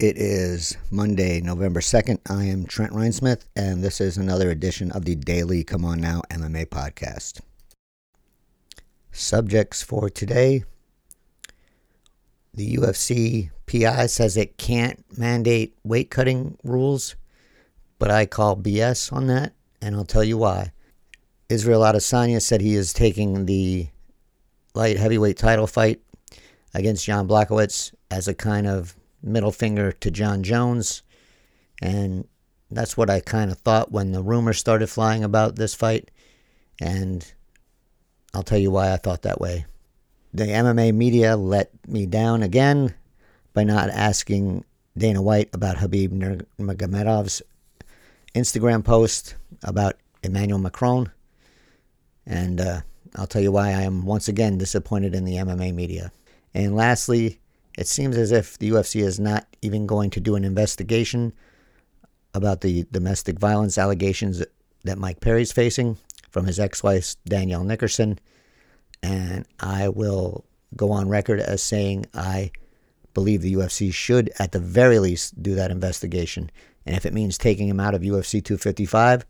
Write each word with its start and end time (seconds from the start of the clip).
It 0.00 0.16
is 0.16 0.78
Monday, 0.90 1.42
November 1.42 1.80
2nd. 1.80 2.20
I 2.26 2.44
am 2.44 2.64
Trent 2.64 2.94
Reinsmith, 2.94 3.44
and 3.54 3.84
this 3.84 4.00
is 4.00 4.16
another 4.16 4.48
edition 4.48 4.90
of 4.92 5.04
the 5.04 5.14
Daily 5.14 5.62
Come 5.62 5.84
On 5.84 6.00
Now 6.00 6.22
MMA 6.30 6.68
podcast. 6.68 7.42
Subjects 9.12 9.82
for 9.82 10.08
today 10.08 10.64
the 12.54 12.76
UFC 12.76 13.50
PI 13.66 14.06
says 14.06 14.38
it 14.38 14.56
can't 14.56 15.04
mandate 15.18 15.76
weight 15.84 16.10
cutting 16.10 16.56
rules, 16.64 17.14
but 17.98 18.10
I 18.10 18.24
call 18.24 18.56
BS 18.56 19.12
on 19.12 19.26
that, 19.26 19.52
and 19.82 19.94
I'll 19.94 20.06
tell 20.06 20.24
you 20.24 20.38
why. 20.38 20.72
Israel 21.50 21.82
Adesanya 21.82 22.40
said 22.40 22.62
he 22.62 22.74
is 22.74 22.94
taking 22.94 23.44
the 23.44 23.88
light 24.72 24.96
heavyweight 24.96 25.36
title 25.36 25.66
fight 25.66 26.00
against 26.72 27.04
Jan 27.04 27.28
Blachowicz 27.28 27.92
as 28.10 28.28
a 28.28 28.32
kind 28.32 28.66
of 28.66 28.96
middle 29.22 29.52
finger 29.52 29.92
to 29.92 30.10
Jon 30.10 30.42
Jones. 30.42 31.02
And 31.82 32.26
that's 32.70 32.96
what 32.96 33.10
I 33.10 33.20
kind 33.20 33.50
of 33.50 33.58
thought 33.58 33.92
when 33.92 34.12
the 34.12 34.22
rumors 34.22 34.58
started 34.58 34.88
flying 34.88 35.24
about 35.24 35.56
this 35.56 35.74
fight. 35.74 36.10
And 36.80 37.30
I'll 38.32 38.42
tell 38.42 38.58
you 38.58 38.70
why 38.70 38.92
I 38.92 38.96
thought 38.96 39.22
that 39.22 39.40
way. 39.40 39.66
The 40.32 40.44
MMA 40.44 40.94
media 40.94 41.36
let 41.36 41.70
me 41.88 42.06
down 42.06 42.42
again 42.42 42.94
by 43.52 43.64
not 43.64 43.90
asking 43.90 44.64
Dana 44.96 45.20
White 45.20 45.50
about 45.52 45.76
Khabib 45.76 46.10
Nurmagomedov's 46.58 47.42
Instagram 48.34 48.84
post 48.84 49.34
about 49.64 49.96
Emmanuel 50.22 50.60
Macron. 50.60 51.10
And 52.26 52.60
uh, 52.60 52.80
I'll 53.16 53.26
tell 53.26 53.42
you 53.42 53.50
why 53.50 53.68
I 53.68 53.82
am 53.82 54.04
once 54.04 54.28
again 54.28 54.58
disappointed 54.58 55.14
in 55.14 55.24
the 55.24 55.34
MMA 55.34 55.74
media. 55.74 56.12
And 56.54 56.76
lastly, 56.76 57.39
it 57.78 57.86
seems 57.86 58.16
as 58.16 58.32
if 58.32 58.58
the 58.58 58.70
UFC 58.70 59.02
is 59.02 59.20
not 59.20 59.46
even 59.62 59.86
going 59.86 60.10
to 60.10 60.20
do 60.20 60.36
an 60.36 60.44
investigation 60.44 61.32
about 62.34 62.60
the 62.60 62.86
domestic 62.90 63.38
violence 63.38 63.78
allegations 63.78 64.44
that 64.84 64.98
Mike 64.98 65.20
Perry's 65.20 65.52
facing 65.52 65.96
from 66.30 66.46
his 66.46 66.60
ex 66.60 66.82
wife, 66.82 67.16
Danielle 67.24 67.64
Nickerson. 67.64 68.18
And 69.02 69.46
I 69.58 69.88
will 69.88 70.44
go 70.76 70.92
on 70.92 71.08
record 71.08 71.40
as 71.40 71.62
saying 71.62 72.06
I 72.14 72.52
believe 73.14 73.42
the 73.42 73.54
UFC 73.54 73.92
should, 73.92 74.30
at 74.38 74.52
the 74.52 74.60
very 74.60 74.98
least, 74.98 75.42
do 75.42 75.54
that 75.54 75.70
investigation. 75.70 76.50
And 76.86 76.96
if 76.96 77.04
it 77.04 77.12
means 77.12 77.36
taking 77.36 77.68
him 77.68 77.80
out 77.80 77.94
of 77.94 78.02
UFC 78.02 78.44
255 78.44 79.26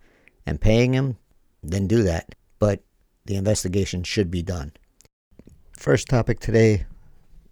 and 0.47 0.61
paying 0.61 0.93
him, 0.93 1.17
then 1.63 1.87
do 1.87 2.03
that. 2.03 2.35
But 2.59 2.83
the 3.25 3.37
investigation 3.37 4.03
should 4.03 4.31
be 4.31 4.43
done. 4.43 4.73
First 5.77 6.09
topic 6.09 6.41
today 6.41 6.85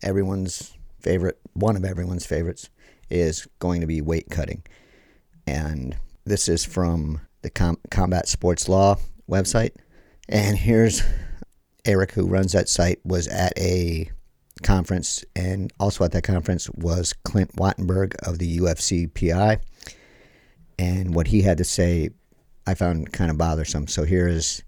everyone's 0.02 0.77
favorite, 1.00 1.38
one 1.54 1.76
of 1.76 1.84
everyone's 1.84 2.26
favorites, 2.26 2.70
is 3.10 3.46
going 3.58 3.80
to 3.80 3.86
be 3.86 4.00
weight 4.00 4.30
cutting. 4.30 4.62
And 5.46 5.96
this 6.24 6.48
is 6.48 6.64
from 6.64 7.20
the 7.42 7.50
Com- 7.50 7.78
Combat 7.90 8.28
Sports 8.28 8.68
Law 8.68 8.96
website. 9.30 9.72
And 10.28 10.56
here's 10.58 11.02
Eric, 11.84 12.12
who 12.12 12.26
runs 12.26 12.52
that 12.52 12.68
site, 12.68 13.00
was 13.04 13.28
at 13.28 13.58
a 13.58 14.10
conference, 14.62 15.24
and 15.34 15.72
also 15.80 16.04
at 16.04 16.12
that 16.12 16.24
conference 16.24 16.68
was 16.70 17.14
Clint 17.24 17.56
Wattenberg 17.56 18.14
of 18.26 18.38
the 18.38 18.58
UFC 18.58 19.08
PI. 19.12 19.60
And 20.78 21.14
what 21.14 21.28
he 21.28 21.42
had 21.42 21.58
to 21.58 21.64
say, 21.64 22.10
I 22.66 22.74
found 22.74 23.12
kind 23.12 23.30
of 23.30 23.38
bothersome. 23.38 23.86
So 23.88 24.04
here 24.04 24.28
is 24.28 24.62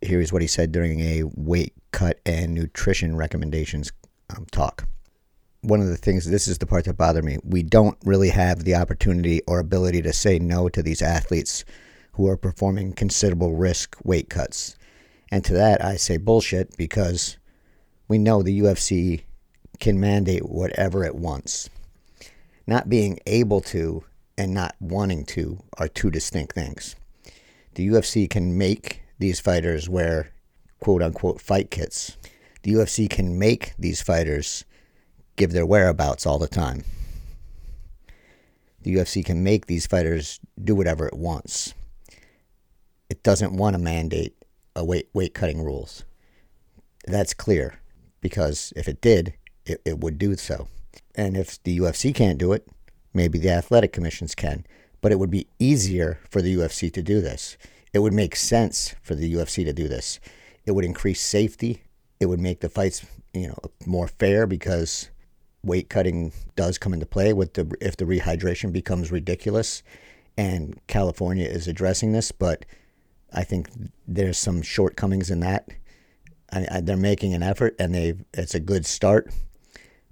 here 0.00 0.20
is 0.20 0.32
what 0.32 0.42
he 0.42 0.48
said 0.48 0.72
during 0.72 1.00
a 1.00 1.24
weight 1.34 1.74
cut 1.90 2.20
and 2.24 2.54
nutrition 2.54 3.16
recommendations 3.16 3.92
um, 4.30 4.46
talk. 4.50 4.86
One 5.68 5.80
of 5.80 5.88
the 5.88 5.96
things, 5.96 6.24
this 6.24 6.48
is 6.48 6.58
the 6.58 6.66
part 6.66 6.86
that 6.86 6.96
bothered 6.96 7.24
me, 7.24 7.38
we 7.44 7.62
don't 7.62 7.98
really 8.04 8.30
have 8.30 8.64
the 8.64 8.74
opportunity 8.74 9.42
or 9.46 9.58
ability 9.58 10.00
to 10.02 10.12
say 10.12 10.38
no 10.38 10.68
to 10.70 10.82
these 10.82 11.02
athletes 11.02 11.64
who 12.12 12.26
are 12.26 12.36
performing 12.36 12.94
considerable 12.94 13.54
risk 13.54 13.96
weight 14.02 14.30
cuts. 14.30 14.76
And 15.30 15.44
to 15.44 15.52
that, 15.52 15.84
I 15.84 15.96
say 15.96 16.16
bullshit 16.16 16.76
because 16.78 17.36
we 18.08 18.16
know 18.16 18.42
the 18.42 18.60
UFC 18.60 19.24
can 19.78 20.00
mandate 20.00 20.48
whatever 20.48 21.04
it 21.04 21.14
wants. 21.14 21.68
Not 22.66 22.88
being 22.88 23.20
able 23.26 23.60
to 23.62 24.04
and 24.38 24.54
not 24.54 24.74
wanting 24.80 25.26
to 25.26 25.62
are 25.76 25.88
two 25.88 26.10
distinct 26.10 26.54
things. 26.54 26.96
The 27.74 27.88
UFC 27.88 28.28
can 28.28 28.56
make 28.56 29.02
these 29.18 29.38
fighters 29.38 29.88
wear 29.88 30.32
quote 30.80 31.02
unquote 31.02 31.42
fight 31.42 31.70
kits 31.70 32.16
the 32.62 32.74
UFC 32.74 33.08
can 33.08 33.38
make 33.38 33.72
these 33.78 34.02
fighters 34.02 34.64
give 35.38 35.52
their 35.52 35.64
whereabouts 35.64 36.26
all 36.26 36.38
the 36.38 36.48
time. 36.48 36.84
The 38.82 38.94
UFC 38.94 39.24
can 39.24 39.42
make 39.42 39.66
these 39.66 39.86
fighters 39.86 40.40
do 40.62 40.74
whatever 40.74 41.06
it 41.06 41.16
wants. 41.16 41.74
It 43.08 43.22
doesn't 43.22 43.56
want 43.56 43.74
to 43.74 43.78
mandate 43.78 44.34
a 44.76 44.84
weight 44.84 45.08
weight 45.14 45.34
cutting 45.34 45.62
rules. 45.64 46.04
That's 47.06 47.32
clear 47.32 47.80
because 48.20 48.72
if 48.76 48.86
it 48.86 49.00
did, 49.00 49.34
it, 49.64 49.80
it 49.84 50.00
would 50.00 50.18
do 50.18 50.36
so. 50.36 50.68
And 51.14 51.36
if 51.36 51.62
the 51.62 51.78
UFC 51.78 52.14
can't 52.14 52.38
do 52.38 52.52
it, 52.52 52.68
maybe 53.14 53.38
the 53.38 53.50
athletic 53.50 53.92
commissions 53.92 54.34
can. 54.34 54.66
But 55.00 55.12
it 55.12 55.18
would 55.18 55.30
be 55.30 55.48
easier 55.58 56.18
for 56.28 56.42
the 56.42 56.54
UFC 56.54 56.92
to 56.92 57.02
do 57.02 57.20
this. 57.20 57.56
It 57.92 58.00
would 58.00 58.12
make 58.12 58.36
sense 58.36 58.94
for 59.02 59.14
the 59.14 59.32
UFC 59.32 59.64
to 59.64 59.72
do 59.72 59.88
this. 59.88 60.20
It 60.66 60.72
would 60.72 60.84
increase 60.84 61.20
safety 61.20 61.82
it 62.20 62.26
would 62.26 62.40
make 62.40 62.60
the 62.60 62.68
fights, 62.68 63.06
you 63.32 63.48
know, 63.48 63.58
more 63.86 64.08
fair 64.08 64.46
because 64.46 65.10
weight 65.68 65.88
cutting 65.88 66.32
does 66.56 66.78
come 66.78 66.92
into 66.92 67.06
play 67.06 67.32
with 67.32 67.54
the 67.54 67.70
if 67.80 67.96
the 67.96 68.04
rehydration 68.04 68.72
becomes 68.72 69.12
ridiculous, 69.12 69.82
and 70.36 70.80
California 70.86 71.46
is 71.46 71.68
addressing 71.68 72.12
this, 72.12 72.32
but 72.32 72.64
I 73.32 73.44
think 73.44 73.68
there's 74.06 74.38
some 74.38 74.62
shortcomings 74.62 75.30
in 75.30 75.40
that. 75.40 75.68
I, 76.50 76.66
I, 76.70 76.80
they're 76.80 76.96
making 76.96 77.34
an 77.34 77.42
effort, 77.42 77.76
and 77.78 77.94
they 77.94 78.14
it's 78.34 78.54
a 78.54 78.60
good 78.60 78.86
start, 78.86 79.32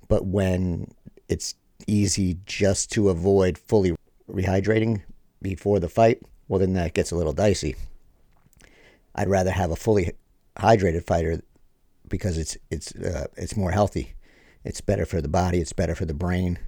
but 0.08 0.26
when 0.26 0.92
it's 1.28 1.54
easy 1.86 2.38
just 2.46 2.92
to 2.92 3.08
avoid 3.08 3.58
fully 3.58 3.96
rehydrating 4.30 5.02
before 5.42 5.80
the 5.80 5.88
fight, 5.88 6.22
well, 6.48 6.60
then 6.60 6.74
that 6.74 6.94
gets 6.94 7.10
a 7.10 7.16
little 7.16 7.32
dicey. 7.32 7.76
I'd 9.14 9.28
rather 9.28 9.50
have 9.50 9.70
a 9.70 9.76
fully 9.76 10.12
hydrated 10.56 11.04
fighter 11.04 11.40
because 12.08 12.38
it's 12.38 12.56
it's 12.70 12.94
uh, 12.94 13.26
it's 13.36 13.56
more 13.56 13.70
healthy. 13.70 14.15
It's 14.66 14.80
better 14.80 15.06
for 15.06 15.22
the 15.22 15.28
body. 15.28 15.60
It's 15.60 15.72
better 15.72 15.94
for 15.94 16.04
the 16.04 16.14
brain. 16.14 16.58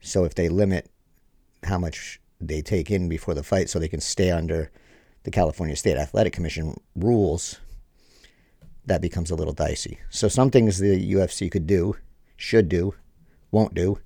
So 0.00 0.24
if 0.24 0.34
they 0.34 0.48
limit 0.48 0.90
how 1.62 1.78
much 1.78 2.20
they 2.40 2.62
take 2.62 2.90
in 2.90 3.08
before 3.08 3.34
the 3.34 3.42
fight, 3.42 3.68
so 3.68 3.78
they 3.78 3.88
can 3.88 4.00
stay 4.00 4.30
under 4.30 4.70
the 5.24 5.30
California 5.30 5.76
State 5.76 5.96
Athletic 5.98 6.32
Commission 6.32 6.80
rules, 6.96 7.60
that 8.86 9.02
becomes 9.02 9.30
a 9.30 9.34
little 9.34 9.52
dicey. 9.52 9.98
So 10.10 10.28
some 10.28 10.50
things 10.50 10.78
the 10.78 11.12
UFC 11.12 11.50
could 11.50 11.66
do, 11.66 11.96
should 12.36 12.68
do, 12.68 12.94
won't 13.50 13.74
do, 13.74 13.98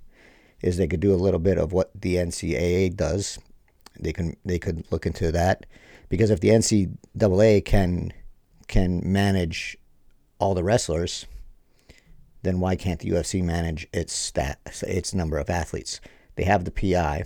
is 0.61 0.77
they 0.77 0.87
could 0.87 0.99
do 0.99 1.13
a 1.13 1.15
little 1.15 1.39
bit 1.39 1.57
of 1.57 1.71
what 1.71 1.91
the 1.95 2.15
NCAA 2.15 2.95
does. 2.95 3.39
They 3.99 4.13
can 4.13 4.35
they 4.45 4.59
could 4.59 4.85
look 4.91 5.05
into 5.05 5.31
that 5.31 5.65
because 6.07 6.29
if 6.29 6.39
the 6.39 6.49
NCAA 6.49 7.63
can 7.65 8.13
can 8.67 9.01
manage 9.03 9.77
all 10.39 10.53
the 10.53 10.63
wrestlers, 10.63 11.25
then 12.41 12.59
why 12.59 12.75
can't 12.75 12.99
the 12.99 13.09
UFC 13.09 13.43
manage 13.43 13.87
its 13.93 14.13
stat, 14.13 14.59
its 14.83 15.13
number 15.13 15.37
of 15.37 15.49
athletes? 15.49 15.99
They 16.35 16.43
have 16.43 16.65
the 16.65 16.71
PI. 16.71 17.23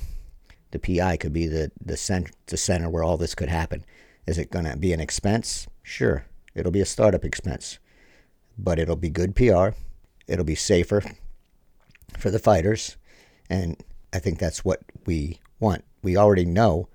The 0.71 0.79
PI 0.79 1.17
could 1.17 1.33
be 1.33 1.45
the 1.45 1.71
the 1.79 1.97
center, 1.97 2.31
the 2.47 2.57
center 2.57 2.89
where 2.89 3.03
all 3.03 3.17
this 3.17 3.35
could 3.35 3.49
happen. 3.49 3.85
Is 4.25 4.37
it 4.37 4.51
going 4.51 4.65
to 4.65 4.75
be 4.75 4.93
an 4.93 4.99
expense? 4.99 5.67
Sure, 5.83 6.25
it'll 6.55 6.71
be 6.71 6.81
a 6.81 6.85
startup 6.85 7.23
expense, 7.23 7.77
but 8.57 8.79
it'll 8.79 8.95
be 8.95 9.09
good 9.09 9.35
PR. 9.35 9.69
It'll 10.27 10.45
be 10.45 10.55
safer 10.55 11.03
for 12.17 12.31
the 12.31 12.39
fighters, 12.39 12.97
and 13.49 13.77
I 14.13 14.19
think 14.19 14.39
that's 14.39 14.65
what 14.65 14.81
we 15.05 15.39
want. 15.59 15.83
We 16.01 16.17
already 16.17 16.45
know 16.45 16.87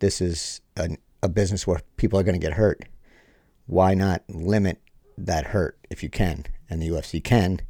this 0.00 0.20
is 0.20 0.60
an, 0.76 0.98
a 1.22 1.28
business 1.28 1.66
where 1.66 1.82
people 1.96 2.18
are 2.18 2.24
going 2.24 2.40
to 2.40 2.44
get 2.44 2.54
hurt. 2.54 2.82
Why 3.66 3.94
not 3.94 4.24
limit 4.28 4.80
that 5.16 5.46
hurt 5.46 5.78
if 5.90 6.02
you 6.02 6.08
can, 6.08 6.46
and 6.70 6.80
the 6.80 6.88
UFC 6.88 7.22
can, 7.22 7.60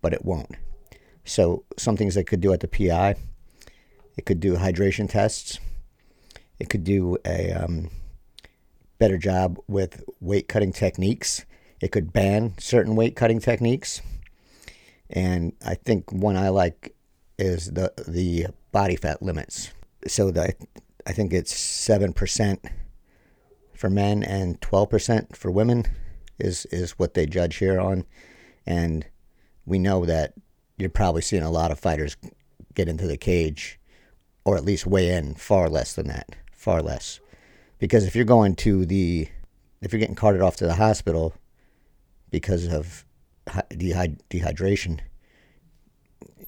but 0.00 0.12
it 0.12 0.24
won't. 0.24 0.54
So 1.24 1.64
some 1.76 1.96
things 1.96 2.14
they 2.14 2.22
could 2.22 2.40
do 2.40 2.52
at 2.52 2.60
the 2.60 2.68
PI, 2.68 3.16
it 4.16 4.26
could 4.26 4.38
do 4.38 4.56
hydration 4.56 5.10
tests, 5.10 5.58
it 6.58 6.68
could 6.68 6.84
do 6.84 7.18
a 7.24 7.52
um, 7.52 7.90
better 8.98 9.18
job 9.18 9.58
with 9.66 10.04
weight 10.20 10.48
cutting 10.48 10.72
techniques. 10.72 11.44
It 11.80 11.92
could 11.92 12.12
ban 12.12 12.54
certain 12.58 12.96
weight 12.96 13.16
cutting 13.16 13.40
techniques, 13.40 14.00
and 15.10 15.52
I 15.64 15.74
think 15.74 16.10
one 16.10 16.36
I 16.36 16.48
like 16.48 16.94
is 17.38 17.72
the 17.72 17.92
the 18.08 18.46
body 18.72 18.96
fat 18.96 19.22
limits. 19.22 19.72
So 20.06 20.30
the 20.30 20.54
I 21.06 21.12
think 21.12 21.32
it's 21.32 21.54
seven 21.54 22.14
percent 22.14 22.64
for 23.74 23.90
men 23.90 24.22
and 24.22 24.58
twelve 24.62 24.88
percent 24.88 25.36
for 25.36 25.50
women 25.50 25.84
is 26.38 26.66
is 26.66 26.92
what 26.92 27.14
they 27.14 27.26
judge 27.26 27.56
here 27.56 27.80
on, 27.80 28.04
and 28.66 29.06
we 29.64 29.78
know 29.78 30.04
that 30.04 30.34
you're 30.78 30.90
probably 30.90 31.22
seeing 31.22 31.42
a 31.42 31.50
lot 31.50 31.70
of 31.70 31.78
fighters 31.78 32.16
get 32.74 32.88
into 32.88 33.06
the 33.06 33.16
cage 33.16 33.78
or 34.44 34.56
at 34.56 34.64
least 34.64 34.86
weigh 34.86 35.10
in 35.10 35.34
far 35.34 35.68
less 35.68 35.94
than 35.94 36.06
that, 36.06 36.36
far 36.52 36.80
less. 36.80 37.18
Because 37.78 38.04
if 38.04 38.14
you're 38.14 38.24
going 38.24 38.54
to 38.56 38.86
the, 38.86 39.28
if 39.82 39.92
you're 39.92 39.98
getting 39.98 40.14
carted 40.14 40.40
off 40.40 40.56
to 40.56 40.66
the 40.66 40.74
hospital 40.74 41.34
because 42.30 42.66
of 42.66 43.04
dehyd- 43.48 44.20
dehydration, 44.30 45.00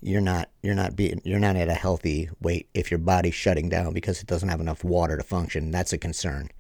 you're 0.00 0.20
not 0.20 0.48
you're 0.62 0.76
not 0.76 0.94
being 0.94 1.20
you're 1.24 1.40
not 1.40 1.56
at 1.56 1.68
a 1.68 1.74
healthy 1.74 2.30
weight 2.40 2.68
if 2.72 2.88
your 2.88 2.98
body's 2.98 3.34
shutting 3.34 3.68
down 3.68 3.92
because 3.92 4.20
it 4.20 4.28
doesn't 4.28 4.48
have 4.48 4.60
enough 4.60 4.84
water 4.84 5.16
to 5.16 5.24
function. 5.24 5.72
That's 5.72 5.92
a 5.92 5.98
concern, 5.98 6.50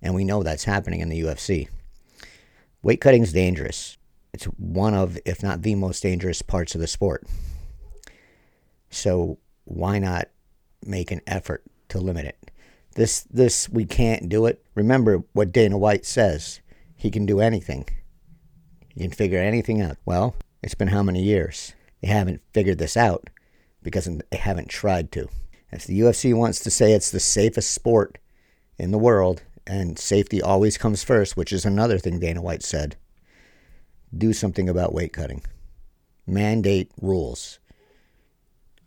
and 0.00 0.14
we 0.14 0.24
know 0.24 0.42
that's 0.42 0.64
happening 0.64 1.00
in 1.00 1.10
the 1.10 1.20
UFC. 1.20 1.68
Weight 2.82 3.00
cutting 3.00 3.22
is 3.22 3.32
dangerous. 3.32 3.96
It's 4.32 4.44
one 4.44 4.94
of, 4.94 5.18
if 5.24 5.42
not 5.42 5.62
the 5.62 5.74
most 5.74 6.02
dangerous 6.02 6.42
parts 6.42 6.74
of 6.74 6.80
the 6.80 6.86
sport. 6.86 7.26
So 8.90 9.38
why 9.64 9.98
not 9.98 10.28
make 10.84 11.10
an 11.10 11.20
effort 11.26 11.64
to 11.88 11.98
limit 11.98 12.26
it? 12.26 12.50
This 12.94 13.22
this 13.30 13.68
we 13.68 13.84
can't 13.84 14.28
do 14.28 14.46
it. 14.46 14.64
Remember 14.74 15.22
what 15.32 15.52
Dana 15.52 15.78
White 15.78 16.04
says. 16.04 16.60
He 16.96 17.10
can 17.10 17.26
do 17.26 17.40
anything. 17.40 17.88
He 18.88 19.00
can 19.00 19.12
figure 19.12 19.38
anything 19.38 19.80
out. 19.80 19.98
Well, 20.04 20.34
it's 20.62 20.74
been 20.74 20.88
how 20.88 21.02
many 21.02 21.22
years? 21.22 21.74
They 22.00 22.08
haven't 22.08 22.42
figured 22.52 22.78
this 22.78 22.96
out 22.96 23.30
because 23.82 24.06
they 24.06 24.36
haven't 24.36 24.68
tried 24.68 25.12
to. 25.12 25.28
If 25.70 25.84
the 25.84 26.00
UFC 26.00 26.34
wants 26.34 26.60
to 26.60 26.70
say 26.70 26.92
it's 26.92 27.10
the 27.10 27.20
safest 27.20 27.70
sport 27.70 28.18
in 28.78 28.90
the 28.90 28.98
world 28.98 29.42
and 29.68 29.98
safety 29.98 30.40
always 30.40 30.78
comes 30.78 31.04
first, 31.04 31.36
which 31.36 31.52
is 31.52 31.64
another 31.64 31.98
thing 31.98 32.18
Dana 32.18 32.40
White 32.40 32.62
said, 32.62 32.96
do 34.16 34.32
something 34.32 34.68
about 34.68 34.94
weight 34.94 35.12
cutting. 35.12 35.42
Mandate 36.26 36.90
rules. 37.00 37.58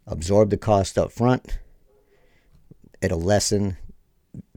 Absorb 0.07 0.49
the 0.49 0.57
cost 0.57 0.97
up 0.97 1.11
front. 1.11 1.59
It'll 3.01 3.21
lessen 3.21 3.77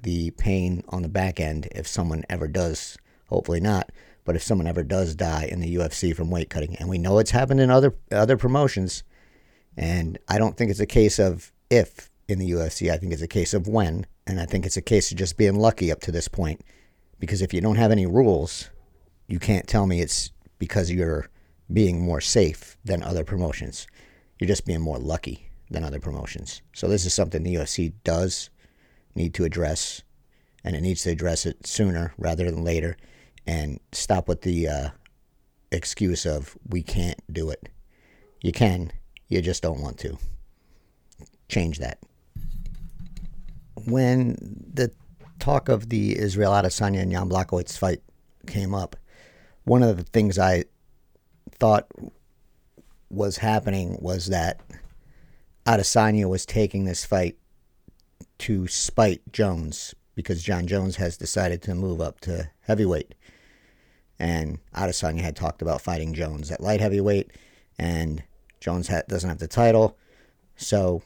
the 0.00 0.30
pain 0.32 0.82
on 0.88 1.02
the 1.02 1.08
back 1.08 1.38
end 1.38 1.68
if 1.72 1.86
someone 1.86 2.24
ever 2.28 2.48
does, 2.48 2.96
hopefully 3.28 3.60
not, 3.60 3.90
but 4.24 4.36
if 4.36 4.42
someone 4.42 4.66
ever 4.66 4.82
does 4.82 5.14
die 5.14 5.48
in 5.50 5.60
the 5.60 5.76
UFC 5.76 6.14
from 6.14 6.30
weight 6.30 6.50
cutting, 6.50 6.76
and 6.76 6.88
we 6.88 6.98
know 6.98 7.18
it's 7.18 7.30
happened 7.30 7.60
in 7.60 7.70
other 7.70 7.94
other 8.12 8.36
promotions, 8.36 9.02
and 9.76 10.18
I 10.28 10.38
don't 10.38 10.56
think 10.56 10.70
it's 10.70 10.80
a 10.80 10.86
case 10.86 11.18
of 11.18 11.52
if 11.70 12.10
in 12.28 12.38
the 12.38 12.50
UFC. 12.50 12.90
I 12.90 12.96
think 12.96 13.12
it's 13.12 13.22
a 13.22 13.28
case 13.28 13.54
of 13.54 13.66
when, 13.66 14.06
and 14.26 14.40
I 14.40 14.46
think 14.46 14.64
it's 14.66 14.76
a 14.76 14.82
case 14.82 15.10
of 15.10 15.18
just 15.18 15.36
being 15.36 15.56
lucky 15.56 15.92
up 15.92 16.00
to 16.02 16.12
this 16.12 16.28
point. 16.28 16.62
Because 17.18 17.42
if 17.42 17.54
you 17.54 17.60
don't 17.60 17.76
have 17.76 17.90
any 17.90 18.06
rules, 18.06 18.70
you 19.28 19.38
can't 19.38 19.66
tell 19.66 19.86
me 19.86 20.00
it's 20.00 20.30
because 20.58 20.90
you're 20.90 21.28
being 21.72 22.00
more 22.00 22.20
safe 22.20 22.76
than 22.84 23.02
other 23.02 23.24
promotions. 23.24 23.86
You're 24.38 24.48
just 24.48 24.66
being 24.66 24.80
more 24.80 24.98
lucky 24.98 25.50
than 25.70 25.84
other 25.84 26.00
promotions. 26.00 26.62
So 26.74 26.88
this 26.88 27.06
is 27.06 27.14
something 27.14 27.42
the 27.42 27.54
UFC 27.54 27.92
does 28.02 28.50
need 29.14 29.34
to 29.34 29.44
address, 29.44 30.02
and 30.64 30.74
it 30.74 30.80
needs 30.80 31.02
to 31.02 31.10
address 31.10 31.46
it 31.46 31.66
sooner 31.66 32.12
rather 32.18 32.50
than 32.50 32.64
later 32.64 32.96
and 33.46 33.78
stop 33.92 34.28
with 34.28 34.42
the 34.42 34.68
uh, 34.68 34.88
excuse 35.70 36.26
of 36.26 36.56
we 36.68 36.82
can't 36.82 37.20
do 37.32 37.50
it. 37.50 37.68
You 38.42 38.52
can, 38.52 38.92
you 39.28 39.40
just 39.40 39.62
don't 39.62 39.80
want 39.80 39.98
to. 39.98 40.18
Change 41.48 41.78
that. 41.78 41.98
When 43.86 44.36
the 44.72 44.90
talk 45.38 45.68
of 45.68 45.88
the 45.88 46.18
Israel 46.18 46.52
Adesanya 46.52 47.00
and 47.02 47.12
Jan 47.12 47.28
Blachowicz 47.28 47.76
fight 47.76 48.02
came 48.46 48.74
up, 48.74 48.96
one 49.64 49.82
of 49.82 49.96
the 49.96 50.04
things 50.04 50.38
I 50.38 50.64
thought 51.58 51.86
was 53.10 53.38
happening 53.38 53.98
was 54.00 54.26
that 54.26 54.60
Adesanya 55.66 56.28
was 56.28 56.44
taking 56.44 56.84
this 56.84 57.04
fight 57.04 57.36
to 58.38 58.66
spite 58.68 59.22
Jones 59.32 59.94
because 60.14 60.42
Jon 60.42 60.66
Jones 60.66 60.96
has 60.96 61.16
decided 61.16 61.62
to 61.62 61.74
move 61.74 62.00
up 62.00 62.20
to 62.20 62.50
heavyweight. 62.62 63.14
And 64.18 64.58
Adesanya 64.74 65.22
had 65.22 65.36
talked 65.36 65.62
about 65.62 65.80
fighting 65.80 66.14
Jones 66.14 66.50
at 66.50 66.60
light 66.60 66.80
heavyweight, 66.80 67.32
and 67.78 68.22
Jones 68.60 68.88
ha- 68.88 69.02
doesn't 69.08 69.28
have 69.28 69.38
the 69.38 69.48
title, 69.48 69.98
so 70.56 71.02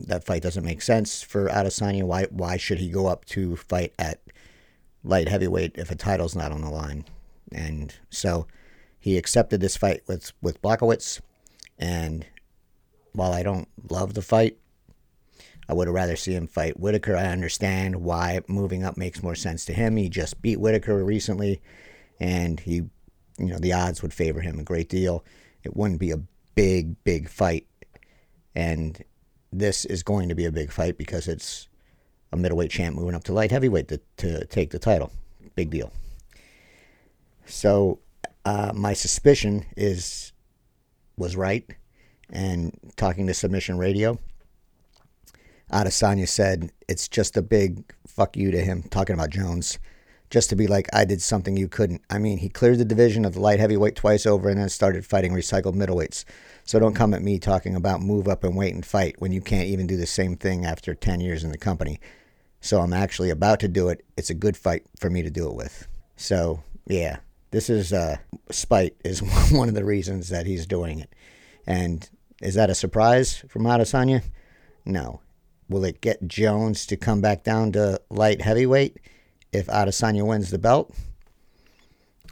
that 0.00 0.24
fight 0.24 0.42
doesn't 0.42 0.64
make 0.64 0.82
sense 0.82 1.22
for 1.22 1.48
Adesanya. 1.48 2.04
Why 2.04 2.24
why 2.30 2.56
should 2.56 2.78
he 2.78 2.88
go 2.88 3.06
up 3.06 3.24
to 3.26 3.56
fight 3.56 3.92
at 3.98 4.20
light 5.04 5.28
heavyweight 5.28 5.76
if 5.76 5.90
a 5.90 5.96
title's 5.96 6.36
not 6.36 6.52
on 6.52 6.60
the 6.60 6.70
line? 6.70 7.04
And 7.52 7.94
so 8.10 8.46
he 8.98 9.16
accepted 9.16 9.60
this 9.60 9.76
fight 9.76 10.02
with 10.06 10.32
with 10.42 10.62
Blachowicz, 10.62 11.20
and 11.78 12.26
while 13.12 13.32
I 13.32 13.42
don't 13.42 13.68
love 13.90 14.14
the 14.14 14.22
fight, 14.22 14.58
I 15.68 15.74
would 15.74 15.88
have 15.88 15.94
rather 15.94 16.16
see 16.16 16.34
him 16.34 16.46
fight 16.46 16.78
Whittaker. 16.78 17.16
I 17.16 17.26
understand 17.26 17.96
why 17.96 18.40
moving 18.48 18.84
up 18.84 18.96
makes 18.96 19.22
more 19.22 19.34
sense 19.34 19.64
to 19.66 19.72
him. 19.72 19.96
He 19.96 20.08
just 20.08 20.40
beat 20.40 20.60
Whittaker 20.60 21.04
recently 21.04 21.60
and 22.20 22.60
he, 22.60 22.74
you 22.74 23.46
know, 23.46 23.58
the 23.58 23.72
odds 23.72 24.02
would 24.02 24.12
favor 24.12 24.40
him 24.40 24.58
a 24.58 24.64
great 24.64 24.88
deal. 24.88 25.24
It 25.62 25.76
wouldn't 25.76 26.00
be 26.00 26.10
a 26.10 26.22
big, 26.54 27.02
big 27.04 27.28
fight, 27.28 27.66
and 28.54 29.02
this 29.52 29.84
is 29.84 30.02
going 30.02 30.28
to 30.28 30.34
be 30.34 30.44
a 30.44 30.52
big 30.52 30.70
fight 30.70 30.98
because 30.98 31.28
it's 31.28 31.68
a 32.32 32.36
middleweight 32.36 32.70
champ 32.70 32.96
moving 32.96 33.14
up 33.14 33.24
to 33.24 33.32
light 33.32 33.50
heavyweight 33.50 33.88
to, 33.88 34.00
to 34.18 34.44
take 34.46 34.70
the 34.70 34.78
title. 34.78 35.10
Big 35.54 35.70
deal. 35.70 35.92
So 37.46 37.98
uh, 38.44 38.72
my 38.74 38.92
suspicion 38.92 39.64
is 39.76 40.32
was 41.16 41.34
right, 41.34 41.68
and 42.30 42.78
talking 42.96 43.26
to 43.26 43.34
Submission 43.34 43.76
Radio, 43.76 44.18
Adesanya 45.72 46.28
said 46.28 46.70
it's 46.88 47.08
just 47.08 47.36
a 47.36 47.42
big 47.42 47.92
fuck 48.06 48.36
you 48.36 48.50
to 48.50 48.62
him 48.62 48.82
talking 48.84 49.14
about 49.14 49.30
Jones 49.30 49.78
just 50.30 50.50
to 50.50 50.56
be 50.56 50.66
like, 50.66 50.88
I 50.92 51.04
did 51.04 51.22
something 51.22 51.56
you 51.56 51.68
couldn't. 51.68 52.02
I 52.10 52.18
mean, 52.18 52.38
he 52.38 52.48
cleared 52.48 52.78
the 52.78 52.84
division 52.84 53.24
of 53.24 53.34
the 53.34 53.40
light 53.40 53.60
heavyweight 53.60 53.96
twice 53.96 54.26
over 54.26 54.48
and 54.48 54.60
then 54.60 54.68
started 54.68 55.06
fighting 55.06 55.32
recycled 55.32 55.74
middleweights. 55.74 56.24
So 56.64 56.78
don't 56.78 56.94
come 56.94 57.14
at 57.14 57.22
me 57.22 57.38
talking 57.38 57.74
about 57.74 58.02
move 58.02 58.28
up 58.28 58.44
and 58.44 58.54
wait 58.54 58.74
and 58.74 58.84
fight 58.84 59.16
when 59.18 59.32
you 59.32 59.40
can't 59.40 59.68
even 59.68 59.86
do 59.86 59.96
the 59.96 60.06
same 60.06 60.36
thing 60.36 60.66
after 60.66 60.94
10 60.94 61.20
years 61.20 61.44
in 61.44 61.50
the 61.50 61.58
company. 61.58 61.98
So 62.60 62.80
I'm 62.80 62.92
actually 62.92 63.30
about 63.30 63.60
to 63.60 63.68
do 63.68 63.88
it. 63.88 64.04
It's 64.16 64.30
a 64.30 64.34
good 64.34 64.56
fight 64.56 64.84
for 65.00 65.08
me 65.08 65.22
to 65.22 65.30
do 65.30 65.48
it 65.48 65.54
with. 65.54 65.88
So, 66.16 66.62
yeah, 66.86 67.18
this 67.50 67.70
is 67.70 67.92
uh, 67.92 68.16
spite 68.50 68.96
is 69.04 69.20
one 69.50 69.68
of 69.68 69.74
the 69.74 69.84
reasons 69.84 70.28
that 70.28 70.46
he's 70.46 70.66
doing 70.66 70.98
it. 70.98 71.14
And 71.66 72.08
is 72.42 72.54
that 72.54 72.70
a 72.70 72.74
surprise 72.74 73.44
from 73.48 73.62
Adesanya? 73.62 74.22
No. 74.84 75.20
Will 75.68 75.84
it 75.84 76.00
get 76.00 76.26
Jones 76.26 76.86
to 76.86 76.96
come 76.96 77.20
back 77.20 77.44
down 77.44 77.72
to 77.72 78.00
light 78.10 78.40
heavyweight? 78.40 78.98
If 79.52 79.66
Adesanya 79.66 80.26
wins 80.26 80.50
the 80.50 80.58
belt? 80.58 80.94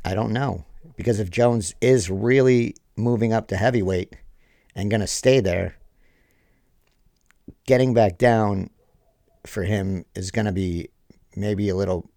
I 0.04 0.14
don't 0.14 0.32
know. 0.32 0.64
Because 0.96 1.20
if 1.20 1.30
Jones 1.30 1.74
is 1.80 2.10
really 2.10 2.74
moving 2.96 3.32
up 3.32 3.48
to 3.48 3.56
heavyweight 3.56 4.14
and 4.74 4.90
going 4.90 5.00
to 5.00 5.06
stay 5.06 5.40
there, 5.40 5.76
getting 7.66 7.94
back 7.94 8.18
down 8.18 8.70
for 9.44 9.62
him 9.62 10.04
is 10.14 10.30
going 10.30 10.46
to 10.46 10.52
be 10.52 10.88
maybe 11.36 11.68
a 11.68 11.76
little 11.76 12.08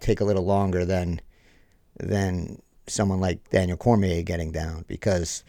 take 0.00 0.20
a 0.20 0.24
little 0.24 0.44
longer 0.44 0.84
than 0.84 1.20
than 1.98 2.60
someone 2.86 3.20
like 3.20 3.50
Daniel 3.50 3.76
Cormier 3.76 4.22
getting 4.22 4.52
down 4.52 4.84
because 4.86 5.42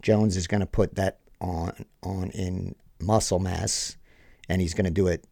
Jones 0.00 0.36
is 0.36 0.46
going 0.46 0.60
to 0.60 0.66
put 0.66 0.94
that 0.94 1.18
on 1.40 1.84
on 2.02 2.30
in 2.30 2.74
muscle 3.00 3.38
mass 3.38 3.96
and 4.48 4.60
he's 4.60 4.74
going 4.74 4.84
to 4.84 4.90
do 4.90 5.08
it 5.08 5.24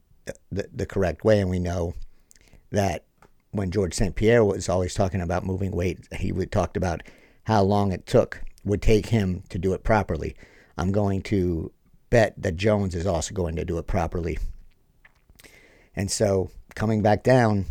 the, 0.50 0.68
the 0.72 0.86
correct 0.86 1.24
way 1.24 1.40
and 1.40 1.48
we 1.48 1.58
know 1.58 1.94
that 2.70 3.04
when 3.50 3.70
George 3.70 3.94
St. 3.94 4.14
Pierre 4.14 4.44
was 4.44 4.68
always 4.68 4.94
talking 4.94 5.20
about 5.20 5.44
moving 5.44 5.72
weight, 5.72 5.98
he 6.16 6.32
would 6.32 6.52
talked 6.52 6.76
about 6.76 7.02
how 7.44 7.62
long 7.62 7.92
it 7.92 8.06
took 8.06 8.42
would 8.64 8.82
take 8.82 9.06
him 9.06 9.42
to 9.48 9.58
do 9.58 9.72
it 9.72 9.82
properly. 9.82 10.36
I'm 10.76 10.92
going 10.92 11.22
to 11.22 11.72
bet 12.10 12.34
that 12.40 12.56
Jones 12.56 12.94
is 12.94 13.06
also 13.06 13.34
going 13.34 13.56
to 13.56 13.64
do 13.64 13.78
it 13.78 13.86
properly. 13.86 14.38
And 15.96 16.10
so 16.10 16.50
coming 16.74 17.02
back 17.02 17.22
down 17.22 17.66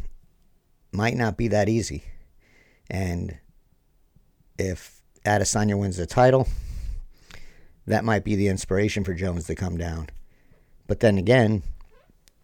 might 0.92 1.16
not 1.16 1.38
be 1.38 1.48
that 1.50 1.70
easy. 1.70 2.04
And 2.90 3.38
if 4.58 5.02
Adesanya 5.26 5.78
wins 5.78 5.98
the 5.98 6.06
title, 6.06 6.48
that 7.86 8.04
might 8.04 8.24
be 8.24 8.36
the 8.36 8.48
inspiration 8.48 9.04
for 9.04 9.14
Jones 9.14 9.46
to 9.46 9.56
come 9.56 9.78
down. 9.78 10.10
But 10.88 11.00
then 11.00 11.18
again, 11.18 11.64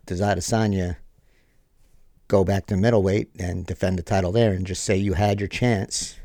does 0.06 0.22
Adesanya 0.22 0.98
go 2.28 2.44
back 2.44 2.66
to 2.68 2.78
middleweight 2.78 3.30
and 3.40 3.66
defend 3.66 4.00
the 4.00 4.04
title 4.04 4.32
there 4.32 4.52
and 4.52 4.66
just 4.66 4.84
say 4.84 4.96
you 4.96 5.14
had 5.14 5.40
your 5.40 5.48
chance 5.48 6.18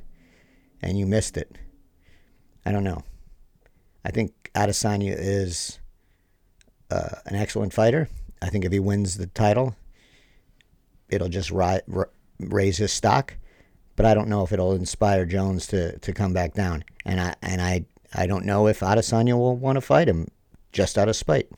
and 0.83 0.99
you 0.99 1.07
missed 1.07 1.37
it. 1.37 1.57
I 2.65 2.73
don't 2.73 2.85
know. 2.85 3.03
I 4.05 4.11
think 4.11 4.51
Adesanya 4.55 5.15
is 5.17 5.79
uh, 6.91 7.17
an 7.27 7.37
excellent 7.37 7.73
fighter. 7.73 8.09
I 8.43 8.49
think 8.49 8.65
if 8.65 8.73
he 8.73 8.79
wins 8.79 9.17
the 9.17 9.27
title, 9.27 9.77
it'll 11.09 11.29
just 11.29 11.51
ri- 11.51 11.81
r- 11.93 12.11
raise 12.39 12.79
his 12.79 12.93
stock. 12.93 13.37
But 13.97 14.07
I 14.07 14.15
don't 14.15 14.29
know 14.29 14.43
if 14.43 14.53
it'll 14.53 14.75
inspire 14.75 15.27
Jones 15.27 15.67
to, 15.69 15.99
to 15.99 16.13
come 16.13 16.33
back 16.33 16.55
down. 16.55 16.85
And 17.05 17.21
I 17.21 17.35
and 17.43 17.61
I 17.61 17.85
I 18.15 18.27
don't 18.27 18.47
know 18.47 18.67
if 18.67 18.81
Adesanya 18.81 19.35
will 19.35 19.57
want 19.57 19.77
to 19.77 19.83
fight 19.83 20.09
him 20.09 20.29
just 20.73 20.97
out 20.97 21.09
of 21.09 21.17
spite. 21.17 21.51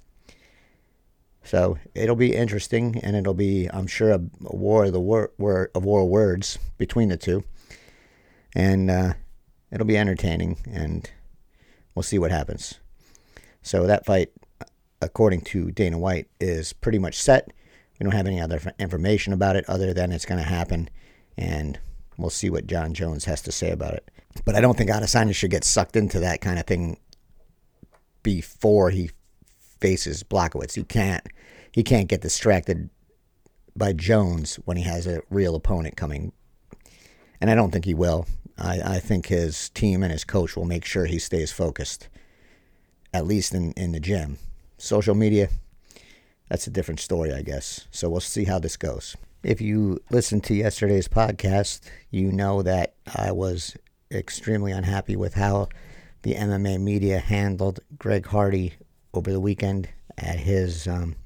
So 1.44 1.78
it'll 1.94 2.16
be 2.16 2.34
interesting, 2.34 2.98
and 3.02 3.16
it'll 3.16 3.34
be, 3.34 3.68
I'm 3.72 3.86
sure, 3.86 4.10
a, 4.10 4.20
a 4.46 4.56
war 4.56 4.84
of 4.84 4.92
the 4.92 5.00
wor-, 5.00 5.32
wor- 5.38 5.70
a 5.74 5.80
war 5.80 6.02
of 6.02 6.08
words 6.08 6.58
between 6.78 7.08
the 7.08 7.16
two, 7.16 7.44
and 8.54 8.90
uh, 8.90 9.14
it'll 9.70 9.86
be 9.86 9.98
entertaining, 9.98 10.58
and 10.70 11.10
we'll 11.94 12.04
see 12.04 12.18
what 12.18 12.30
happens. 12.30 12.78
So 13.62 13.86
that 13.86 14.06
fight, 14.06 14.30
according 15.00 15.42
to 15.42 15.70
Dana 15.72 15.98
White, 15.98 16.28
is 16.40 16.72
pretty 16.72 16.98
much 16.98 17.20
set. 17.20 17.52
We 17.98 18.04
don't 18.04 18.14
have 18.14 18.26
any 18.26 18.40
other 18.40 18.60
information 18.78 19.32
about 19.32 19.56
it 19.56 19.68
other 19.68 19.92
than 19.92 20.12
it's 20.12 20.24
going 20.24 20.42
to 20.42 20.48
happen, 20.48 20.88
and 21.36 21.78
we'll 22.16 22.30
see 22.30 22.50
what 22.50 22.66
Jon 22.66 22.94
Jones 22.94 23.24
has 23.24 23.42
to 23.42 23.52
say 23.52 23.70
about 23.70 23.94
it. 23.94 24.08
But 24.44 24.54
I 24.54 24.60
don't 24.60 24.76
think 24.78 24.90
Adesanya 24.90 25.34
should 25.34 25.50
get 25.50 25.64
sucked 25.64 25.96
into 25.96 26.20
that 26.20 26.40
kind 26.40 26.58
of 26.58 26.66
thing 26.66 26.98
before 28.22 28.90
he 28.90 29.10
faces 29.82 30.22
Blachowicz. 30.22 30.74
He 30.74 30.84
can't 30.84 31.26
he 31.72 31.82
can't 31.82 32.08
get 32.08 32.22
distracted 32.22 32.88
by 33.76 33.92
Jones 33.92 34.56
when 34.64 34.76
he 34.76 34.84
has 34.84 35.06
a 35.06 35.22
real 35.28 35.54
opponent 35.54 35.96
coming. 35.96 36.32
And 37.40 37.50
I 37.50 37.54
don't 37.54 37.72
think 37.72 37.84
he 37.84 37.94
will. 37.94 38.26
I, 38.56 38.80
I 38.96 39.00
think 39.00 39.26
his 39.26 39.70
team 39.70 40.02
and 40.02 40.12
his 40.12 40.24
coach 40.24 40.54
will 40.54 40.66
make 40.66 40.84
sure 40.84 41.06
he 41.06 41.18
stays 41.18 41.50
focused, 41.50 42.08
at 43.12 43.26
least 43.26 43.54
in, 43.54 43.72
in 43.72 43.92
the 43.92 44.00
gym. 44.00 44.38
Social 44.76 45.14
media, 45.14 45.48
that's 46.48 46.66
a 46.66 46.70
different 46.70 47.00
story, 47.00 47.32
I 47.32 47.42
guess. 47.42 47.88
So 47.90 48.10
we'll 48.10 48.20
see 48.20 48.44
how 48.44 48.58
this 48.58 48.76
goes. 48.76 49.16
If 49.42 49.60
you 49.60 49.98
listened 50.10 50.44
to 50.44 50.54
yesterday's 50.54 51.08
podcast, 51.08 51.80
you 52.10 52.30
know 52.30 52.62
that 52.62 52.94
I 53.16 53.32
was 53.32 53.76
extremely 54.12 54.70
unhappy 54.70 55.16
with 55.16 55.34
how 55.34 55.68
the 56.22 56.34
MMA 56.34 56.80
media 56.80 57.18
handled 57.18 57.80
Greg 57.98 58.26
Hardy 58.26 58.74
over 59.14 59.30
the 59.30 59.40
weekend 59.40 59.88
at 60.18 60.38
his 60.38 60.86
um, 60.86 61.16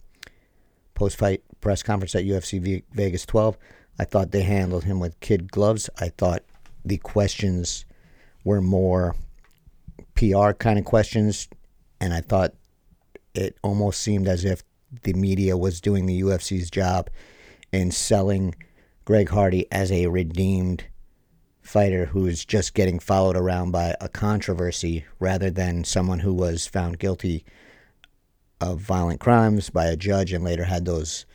post 0.94 1.16
fight 1.16 1.42
press 1.60 1.82
conference 1.82 2.14
at 2.14 2.24
UFC 2.24 2.82
Vegas 2.92 3.26
12. 3.26 3.56
I 3.98 4.04
thought 4.04 4.30
they 4.30 4.42
handled 4.42 4.84
him 4.84 5.00
with 5.00 5.18
kid 5.20 5.50
gloves. 5.50 5.88
I 5.98 6.08
thought 6.08 6.42
the 6.84 6.98
questions 6.98 7.84
were 8.44 8.60
more 8.60 9.16
PR 10.14 10.52
kind 10.52 10.78
of 10.78 10.84
questions, 10.84 11.48
and 12.00 12.12
I 12.12 12.20
thought 12.20 12.54
it 13.34 13.58
almost 13.62 14.00
seemed 14.00 14.28
as 14.28 14.44
if 14.44 14.62
the 15.02 15.14
media 15.14 15.56
was 15.56 15.80
doing 15.80 16.06
the 16.06 16.22
UFC's 16.22 16.70
job 16.70 17.10
in 17.72 17.90
selling 17.90 18.54
Greg 19.04 19.28
Hardy 19.28 19.66
as 19.70 19.92
a 19.92 20.06
redeemed 20.06 20.84
fighter 21.60 22.06
who's 22.06 22.44
just 22.44 22.74
getting 22.74 22.98
followed 22.98 23.36
around 23.36 23.72
by 23.72 23.94
a 24.00 24.08
controversy 24.08 25.04
rather 25.18 25.50
than 25.50 25.84
someone 25.84 26.20
who 26.20 26.32
was 26.32 26.66
found 26.66 26.98
guilty 26.98 27.44
of 28.60 28.80
violent 28.80 29.20
crimes 29.20 29.70
by 29.70 29.86
a 29.86 29.96
judge 29.96 30.32
and 30.32 30.44
later 30.44 30.64
had 30.64 30.84
those 30.84 31.26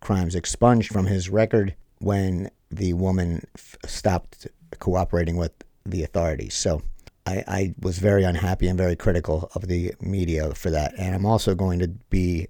crimes 0.00 0.34
expunged 0.34 0.92
from 0.92 1.06
his 1.06 1.28
record 1.28 1.74
when 1.98 2.50
the 2.70 2.92
woman 2.92 3.42
f- 3.56 3.76
stopped 3.86 4.46
cooperating 4.78 5.36
with 5.36 5.52
the 5.84 6.02
authorities. 6.02 6.54
So 6.54 6.82
I, 7.26 7.44
I 7.48 7.74
was 7.80 7.98
very 7.98 8.24
unhappy 8.24 8.68
and 8.68 8.78
very 8.78 8.96
critical 8.96 9.50
of 9.54 9.68
the 9.68 9.94
media 10.00 10.54
for 10.54 10.70
that. 10.70 10.94
And 10.98 11.14
I'm 11.14 11.26
also 11.26 11.54
going 11.54 11.78
to 11.80 11.88
be 11.88 12.48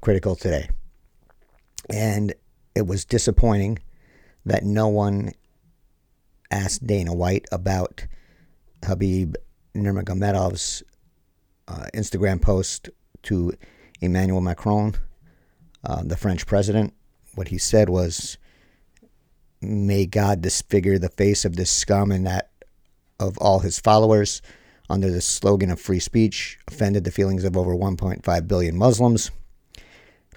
critical 0.00 0.36
today. 0.36 0.68
And 1.88 2.34
it 2.74 2.86
was 2.86 3.04
disappointing 3.04 3.78
that 4.44 4.64
no 4.64 4.88
one 4.88 5.32
asked 6.50 6.86
Dana 6.86 7.14
White 7.14 7.46
about 7.50 8.06
Khabib 8.82 9.34
Nurmagomedov's 9.74 10.82
uh, 11.68 11.86
Instagram 11.94 12.40
post 12.40 12.90
to 13.26 13.52
Emmanuel 14.00 14.40
Macron, 14.40 14.94
uh, 15.84 16.02
the 16.02 16.16
French 16.16 16.46
president. 16.46 16.92
What 17.34 17.48
he 17.48 17.58
said 17.58 17.88
was, 17.88 18.38
"May 19.60 20.06
God 20.06 20.40
disfigure 20.40 20.98
the 20.98 21.08
face 21.08 21.44
of 21.44 21.56
this 21.56 21.70
scum 21.70 22.10
and 22.10 22.26
that 22.26 22.50
of 23.18 23.38
all 23.38 23.60
his 23.60 23.78
followers." 23.78 24.42
Under 24.88 25.10
the 25.10 25.20
slogan 25.20 25.70
of 25.70 25.80
free 25.80 25.98
speech, 25.98 26.58
offended 26.68 27.02
the 27.02 27.10
feelings 27.10 27.42
of 27.42 27.56
over 27.56 27.74
1.5 27.74 28.46
billion 28.46 28.76
Muslims. 28.76 29.32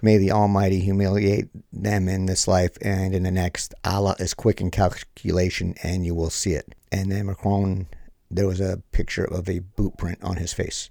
May 0.01 0.17
the 0.17 0.31
Almighty 0.31 0.79
humiliate 0.79 1.49
them 1.73 2.07
in 2.07 2.25
this 2.25 2.47
life 2.47 2.77
and 2.81 3.13
in 3.13 3.23
the 3.23 3.31
next. 3.31 3.75
Allah 3.83 4.15
is 4.17 4.33
quick 4.33 4.61
in 4.61 4.71
calculation, 4.71 5.75
and 5.83 6.05
you 6.05 6.15
will 6.15 6.29
see 6.29 6.53
it. 6.53 6.73
And 6.91 7.11
then 7.11 7.27
Macron, 7.27 7.87
there 8.31 8.47
was 8.47 8.61
a 8.61 8.81
picture 8.91 9.25
of 9.25 9.49
a 9.49 9.59
boot 9.59 9.97
print 9.97 10.17
on 10.23 10.37
his 10.37 10.53
face. 10.53 10.89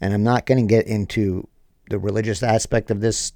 And 0.00 0.14
I'm 0.14 0.22
not 0.22 0.46
going 0.46 0.60
to 0.66 0.68
get 0.68 0.86
into 0.86 1.48
the 1.90 1.98
religious 1.98 2.42
aspect 2.42 2.90
of 2.90 3.00
this 3.00 3.32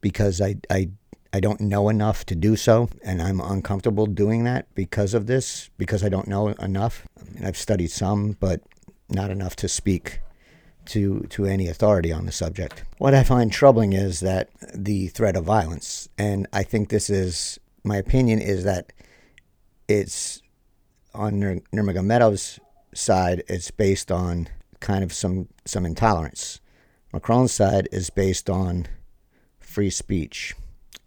because 0.00 0.40
I, 0.40 0.56
I, 0.70 0.90
I 1.32 1.40
don't 1.40 1.60
know 1.60 1.88
enough 1.88 2.24
to 2.26 2.34
do 2.34 2.56
so, 2.56 2.88
and 3.02 3.20
I'm 3.20 3.40
uncomfortable 3.40 4.06
doing 4.06 4.44
that 4.44 4.72
because 4.74 5.14
of 5.14 5.26
this, 5.26 5.70
because 5.78 6.04
I 6.04 6.08
don't 6.08 6.28
know 6.28 6.48
enough. 6.48 7.06
I 7.20 7.24
mean, 7.30 7.44
I've 7.44 7.56
studied 7.56 7.90
some, 7.90 8.36
but 8.38 8.60
not 9.08 9.30
enough 9.30 9.56
to 9.56 9.68
speak 9.68 10.20
to 10.86 11.20
to 11.30 11.46
any 11.46 11.66
authority 11.66 12.12
on 12.12 12.26
the 12.26 12.32
subject. 12.32 12.84
What 12.98 13.14
I 13.14 13.24
find 13.24 13.50
troubling 13.50 13.94
is 13.94 14.20
that 14.20 14.50
the 14.74 15.08
threat 15.08 15.36
of 15.36 15.44
violence, 15.44 16.08
and 16.18 16.46
I 16.52 16.62
think 16.62 16.88
this 16.88 17.08
is 17.08 17.58
my 17.82 17.96
opinion 17.96 18.40
is 18.40 18.64
that 18.64 18.92
it's 19.88 20.42
on 21.14 21.38
Nur- 21.38 21.62
Nurmagomedov's 21.72 22.60
side. 22.94 23.42
It's 23.48 23.70
based 23.70 24.10
on 24.10 24.48
kind 24.84 25.02
of 25.02 25.12
some 25.12 25.48
some 25.64 25.86
intolerance. 25.86 26.60
Macron's 27.12 27.52
side 27.52 27.88
is 27.90 28.10
based 28.10 28.50
on 28.50 28.86
free 29.58 29.90
speech, 29.90 30.54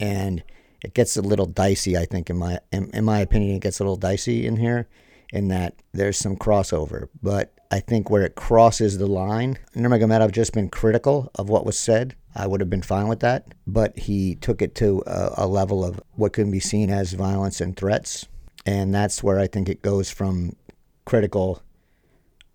and 0.00 0.42
it 0.84 0.94
gets 0.94 1.16
a 1.16 1.22
little 1.22 1.46
dicey. 1.46 1.96
I 1.96 2.04
think 2.04 2.28
in 2.28 2.36
my 2.36 2.58
in, 2.72 2.90
in 2.92 3.04
my 3.04 3.20
opinion, 3.20 3.56
it 3.56 3.62
gets 3.62 3.78
a 3.78 3.84
little 3.84 3.96
dicey 3.96 4.46
in 4.46 4.56
here, 4.56 4.88
in 5.32 5.48
that 5.48 5.76
there's 5.92 6.18
some 6.18 6.36
crossover, 6.36 7.08
but 7.22 7.54
I 7.70 7.78
think 7.80 8.10
where 8.10 8.24
it 8.24 8.34
crosses 8.34 8.98
the 8.98 9.06
line, 9.06 9.58
Nurmagomedov 9.76 10.32
just 10.32 10.54
been 10.54 10.70
critical 10.70 11.30
of 11.36 11.48
what 11.48 11.66
was 11.66 11.78
said. 11.78 12.16
I 12.34 12.46
would 12.46 12.60
have 12.60 12.70
been 12.70 12.82
fine 12.82 13.08
with 13.08 13.20
that, 13.20 13.54
but 13.66 13.98
he 13.98 14.36
took 14.36 14.60
it 14.60 14.74
to 14.76 15.02
a, 15.06 15.44
a 15.44 15.46
level 15.46 15.84
of 15.84 16.00
what 16.14 16.32
can 16.32 16.50
be 16.50 16.60
seen 16.60 16.90
as 16.90 17.12
violence 17.12 17.60
and 17.60 17.76
threats, 17.76 18.26
and 18.66 18.92
that's 18.92 19.22
where 19.22 19.38
I 19.38 19.46
think 19.46 19.68
it 19.68 19.82
goes 19.82 20.10
from 20.10 20.56
critical 21.04 21.62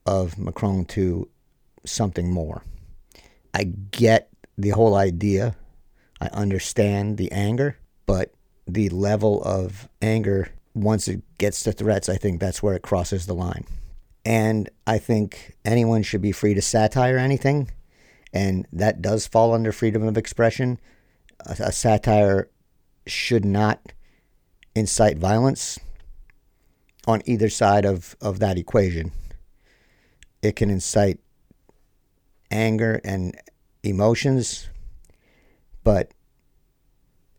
of 0.05 0.37
Macron 0.37 0.85
to 0.85 1.29
something 1.85 2.31
more. 2.31 2.63
I 3.53 3.63
get 3.63 4.29
the 4.57 4.69
whole 4.69 4.95
idea. 4.95 5.55
I 6.19 6.27
understand 6.27 7.17
the 7.17 7.31
anger, 7.31 7.77
but 8.05 8.33
the 8.67 8.89
level 8.89 9.43
of 9.43 9.89
anger 10.01 10.49
once 10.73 11.07
it 11.07 11.21
gets 11.37 11.63
to 11.63 11.71
threats, 11.71 12.09
I 12.09 12.17
think 12.17 12.39
that's 12.39 12.63
where 12.63 12.75
it 12.75 12.81
crosses 12.81 13.25
the 13.25 13.35
line. 13.35 13.65
And 14.25 14.69
I 14.87 14.97
think 14.97 15.55
anyone 15.65 16.01
should 16.03 16.21
be 16.21 16.31
free 16.31 16.53
to 16.53 16.61
satire 16.61 17.17
anything. 17.17 17.69
And 18.31 18.67
that 18.71 19.01
does 19.01 19.27
fall 19.27 19.53
under 19.53 19.71
freedom 19.71 20.03
of 20.03 20.17
expression. 20.17 20.79
A, 21.45 21.55
a 21.59 21.71
satire 21.71 22.49
should 23.05 23.45
not 23.45 23.91
incite 24.75 25.17
violence 25.17 25.77
on 27.05 27.21
either 27.25 27.49
side 27.49 27.85
of, 27.85 28.15
of 28.21 28.39
that 28.39 28.57
equation. 28.57 29.11
It 30.43 30.55
can 30.55 30.69
incite 30.69 31.19
anger 32.51 33.01
and 33.03 33.35
emotions, 33.81 34.69
but 35.83 36.11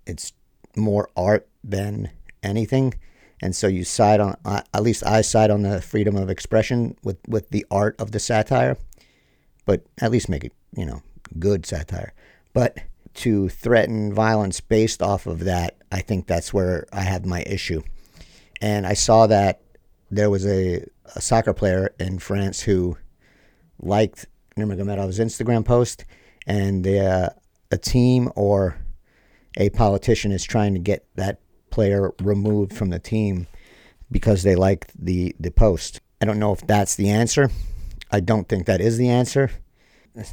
it's 0.04 0.32
more 0.74 1.08
art 1.16 1.46
than 1.62 2.10
anything 2.42 2.94
and 3.44 3.54
so 3.54 3.66
you 3.66 3.84
side 3.84 4.20
on 4.20 4.36
at 4.46 4.82
least 4.82 5.04
I 5.04 5.20
side 5.20 5.50
on 5.50 5.62
the 5.62 5.82
freedom 5.82 6.16
of 6.16 6.30
expression 6.30 6.96
with 7.04 7.18
with 7.28 7.50
the 7.50 7.66
art 7.70 7.94
of 8.00 8.12
the 8.12 8.18
satire, 8.18 8.78
but 9.66 9.84
at 10.00 10.10
least 10.10 10.30
make 10.30 10.44
it 10.44 10.52
you 10.74 10.86
know 10.86 11.02
good 11.38 11.66
satire. 11.66 12.14
But 12.54 12.78
to 13.16 13.50
threaten 13.50 14.14
violence 14.14 14.62
based 14.62 15.02
off 15.02 15.26
of 15.26 15.40
that, 15.40 15.76
I 15.92 16.00
think 16.00 16.26
that's 16.26 16.54
where 16.54 16.86
I 16.90 17.02
have 17.02 17.26
my 17.26 17.42
issue. 17.42 17.82
And 18.62 18.86
I 18.86 18.94
saw 18.94 19.26
that 19.26 19.60
there 20.10 20.30
was 20.30 20.46
a, 20.46 20.84
a 21.14 21.20
soccer 21.20 21.52
player 21.52 21.94
in 21.98 22.18
France 22.18 22.60
who 22.60 22.96
liked 23.80 24.26
Nurmagomedov's 24.56 25.18
Instagram 25.18 25.64
post, 25.64 26.04
and 26.46 26.86
uh, 26.86 27.30
a 27.70 27.78
team 27.78 28.30
or 28.36 28.78
a 29.56 29.70
politician 29.70 30.32
is 30.32 30.44
trying 30.44 30.74
to 30.74 30.80
get 30.80 31.06
that 31.16 31.40
player 31.70 32.12
removed 32.20 32.72
from 32.72 32.90
the 32.90 32.98
team 32.98 33.46
because 34.10 34.42
they 34.42 34.54
like 34.54 34.86
the, 34.96 35.34
the 35.40 35.50
post. 35.50 36.00
I 36.20 36.24
don't 36.24 36.38
know 36.38 36.52
if 36.52 36.66
that's 36.66 36.94
the 36.94 37.10
answer. 37.10 37.50
I 38.10 38.20
don't 38.20 38.48
think 38.48 38.66
that 38.66 38.80
is 38.80 38.96
the 38.96 39.08
answer. 39.08 39.50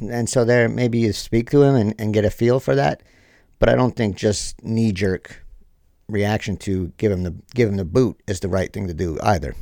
And 0.00 0.28
so 0.28 0.44
there, 0.44 0.68
maybe 0.68 0.98
you 0.98 1.12
speak 1.12 1.50
to 1.50 1.62
him 1.62 1.74
and, 1.74 1.94
and 1.98 2.14
get 2.14 2.24
a 2.24 2.30
feel 2.30 2.60
for 2.60 2.76
that. 2.76 3.02
But 3.58 3.68
I 3.68 3.74
don't 3.74 3.96
think 3.96 4.16
just 4.16 4.62
knee 4.62 4.92
jerk 4.92 5.41
reaction 6.12 6.56
to 6.58 6.92
give 6.98 7.10
him 7.10 7.22
the 7.22 7.34
give 7.54 7.68
him 7.68 7.76
the 7.76 7.84
boot 7.84 8.20
is 8.28 8.40
the 8.40 8.48
right 8.48 8.72
thing 8.72 8.86
to 8.86 8.94
do 8.94 9.18
either. 9.22 9.56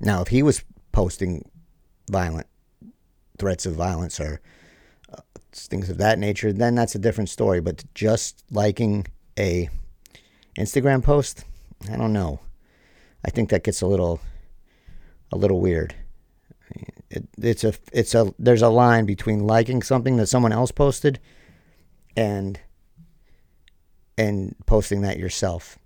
Now, 0.00 0.22
if 0.22 0.28
he 0.28 0.42
was 0.42 0.64
posting 0.92 1.50
violent 2.10 2.46
threats 3.38 3.66
of 3.66 3.74
violence 3.74 4.20
or 4.20 4.40
uh, 5.12 5.20
things 5.52 5.90
of 5.90 5.98
that 5.98 6.18
nature, 6.18 6.52
then 6.52 6.74
that's 6.74 6.94
a 6.94 6.98
different 6.98 7.28
story. 7.28 7.60
But 7.60 7.84
just 7.94 8.44
liking 8.50 9.06
a 9.38 9.68
Instagram 10.56 11.02
post, 11.02 11.44
I 11.90 11.96
don't 11.96 12.12
know. 12.12 12.40
I 13.24 13.30
think 13.30 13.50
that 13.50 13.64
gets 13.64 13.82
a 13.82 13.86
little 13.86 14.20
a 15.32 15.36
little 15.36 15.60
weird. 15.60 15.94
It, 17.10 17.28
it's 17.38 17.64
a 17.64 17.74
it's 17.92 18.14
a 18.14 18.32
there's 18.38 18.62
a 18.62 18.68
line 18.68 19.06
between 19.06 19.46
liking 19.46 19.82
something 19.82 20.16
that 20.16 20.28
someone 20.28 20.52
else 20.52 20.70
posted 20.70 21.18
and 22.16 22.60
and 24.16 24.54
posting 24.66 25.02
that 25.02 25.18
yourself. 25.18 25.78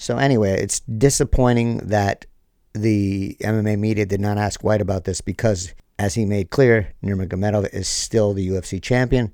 So 0.00 0.16
anyway, 0.16 0.52
it's 0.52 0.80
disappointing 0.80 1.76
that 1.88 2.24
the 2.72 3.36
MMA 3.42 3.78
media 3.78 4.06
did 4.06 4.18
not 4.18 4.38
ask 4.38 4.64
White 4.64 4.80
about 4.80 5.04
this 5.04 5.20
because, 5.20 5.74
as 5.98 6.14
he 6.14 6.24
made 6.24 6.48
clear, 6.48 6.94
Nurmagomedov 7.04 7.68
is 7.74 7.86
still 7.86 8.32
the 8.32 8.48
UFC 8.48 8.80
champion. 8.80 9.30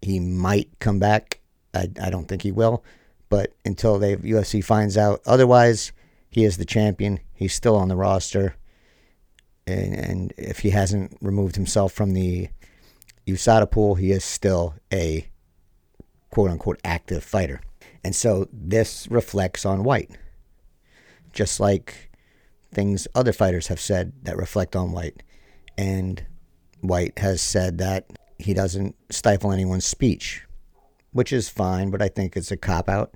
He 0.00 0.18
might 0.18 0.70
come 0.78 1.00
back. 1.00 1.40
I, 1.74 1.90
I 2.02 2.08
don't 2.08 2.28
think 2.28 2.40
he 2.40 2.50
will, 2.50 2.82
but 3.28 3.52
until 3.66 3.98
the 3.98 4.16
UFC 4.16 4.64
finds 4.64 4.96
out 4.96 5.20
otherwise, 5.26 5.92
he 6.30 6.44
is 6.44 6.56
the 6.56 6.64
champion. 6.64 7.20
He's 7.34 7.54
still 7.54 7.76
on 7.76 7.88
the 7.88 7.96
roster, 7.96 8.56
and, 9.66 9.94
and 9.94 10.34
if 10.38 10.60
he 10.60 10.70
hasn't 10.70 11.18
removed 11.20 11.56
himself 11.56 11.92
from 11.92 12.14
the 12.14 12.48
USADA 13.26 13.70
pool, 13.70 13.96
he 13.96 14.12
is 14.12 14.24
still 14.24 14.76
a 14.90 15.28
quote 16.30 16.50
unquote 16.50 16.80
active 16.84 17.22
fighter. 17.22 17.60
And 18.02 18.14
so 18.14 18.48
this 18.52 19.06
reflects 19.10 19.66
on 19.66 19.84
White, 19.84 20.10
Just 21.32 21.60
like 21.60 22.10
things 22.72 23.06
other 23.14 23.32
fighters 23.32 23.66
have 23.66 23.80
said 23.80 24.12
that 24.22 24.36
reflect 24.36 24.74
on 24.74 24.92
White. 24.92 25.22
And 25.76 26.24
White 26.80 27.18
has 27.18 27.42
said 27.42 27.78
that 27.78 28.06
he 28.38 28.54
doesn't 28.54 28.96
stifle 29.10 29.52
anyone's 29.52 29.84
speech, 29.84 30.46
which 31.12 31.32
is 31.32 31.48
fine, 31.48 31.90
but 31.90 32.00
I 32.00 32.08
think 32.08 32.36
it's 32.36 32.50
a 32.50 32.56
cop 32.56 32.88
out. 32.88 33.14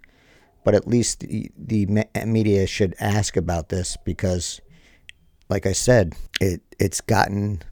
But 0.65 0.75
at 0.75 0.89
least 0.89 1.21
the, 1.21 1.51
the 1.57 2.07
media 2.27 2.67
should 2.67 2.95
ask 2.99 3.37
about 3.37 3.69
this 3.69 3.97
because, 4.05 4.61
like 5.49 5.67
I 5.67 5.73
said, 5.73 6.15
it 6.41 6.63
it's 6.79 7.01
gotten 7.03 7.63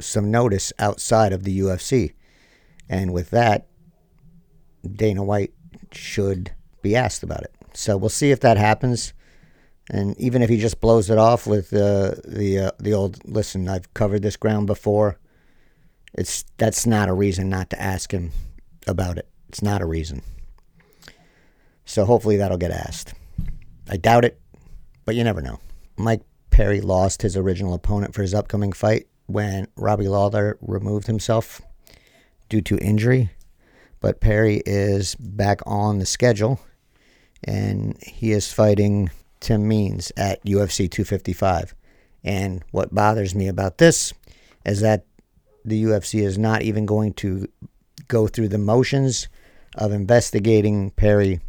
some 0.00 0.30
notice 0.30 0.72
outside 0.78 1.32
of 1.32 1.44
the 1.44 1.60
UFC. 1.60 2.12
And 2.88 3.12
with 3.12 3.30
that, 3.30 3.66
Dana 4.84 5.22
White 5.22 5.54
should 5.96 6.52
be 6.82 6.96
asked 6.96 7.22
about 7.22 7.42
it. 7.42 7.54
So 7.74 7.96
we'll 7.96 8.08
see 8.08 8.30
if 8.30 8.40
that 8.40 8.56
happens. 8.56 9.12
And 9.90 10.18
even 10.18 10.42
if 10.42 10.48
he 10.48 10.58
just 10.58 10.80
blows 10.80 11.10
it 11.10 11.18
off 11.18 11.46
with 11.46 11.72
uh, 11.72 12.14
the 12.24 12.66
uh, 12.66 12.70
the 12.78 12.94
old 12.94 13.18
listen, 13.24 13.68
I've 13.68 13.92
covered 13.92 14.22
this 14.22 14.36
ground 14.36 14.66
before. 14.66 15.18
It's 16.14 16.44
that's 16.56 16.86
not 16.86 17.08
a 17.08 17.14
reason 17.14 17.48
not 17.48 17.70
to 17.70 17.82
ask 17.82 18.12
him 18.12 18.30
about 18.86 19.18
it. 19.18 19.28
It's 19.48 19.62
not 19.62 19.82
a 19.82 19.86
reason. 19.86 20.22
So 21.84 22.06
hopefully 22.06 22.38
that'll 22.38 22.56
get 22.56 22.70
asked. 22.70 23.12
I 23.88 23.98
doubt 23.98 24.24
it, 24.24 24.40
but 25.04 25.14
you 25.14 25.24
never 25.24 25.42
know. 25.42 25.58
Mike 25.96 26.22
Perry 26.50 26.80
lost 26.80 27.22
his 27.22 27.36
original 27.36 27.74
opponent 27.74 28.14
for 28.14 28.22
his 28.22 28.32
upcoming 28.32 28.72
fight 28.72 29.06
when 29.26 29.68
Robbie 29.76 30.08
Lawler 30.08 30.56
removed 30.60 31.06
himself 31.06 31.60
due 32.48 32.62
to 32.62 32.78
injury 32.78 33.30
but 34.04 34.20
Perry 34.20 34.60
is 34.66 35.14
back 35.14 35.62
on 35.64 35.98
the 35.98 36.04
schedule, 36.04 36.60
and 37.42 37.96
he 38.02 38.32
is 38.32 38.52
fighting 38.52 39.10
Tim 39.40 39.66
Means 39.66 40.12
at 40.14 40.44
UFC 40.44 40.90
255. 40.90 41.74
And 42.22 42.62
what 42.70 42.94
bothers 42.94 43.34
me 43.34 43.48
about 43.48 43.78
this 43.78 44.12
is 44.66 44.82
that 44.82 45.06
the 45.64 45.84
UFC 45.84 46.20
is 46.22 46.36
not 46.36 46.60
even 46.60 46.84
going 46.84 47.14
to 47.14 47.48
go 48.06 48.26
through 48.26 48.48
the 48.48 48.58
motions 48.58 49.28
of 49.74 49.90
investigating 49.90 50.90
Perry 50.90 51.40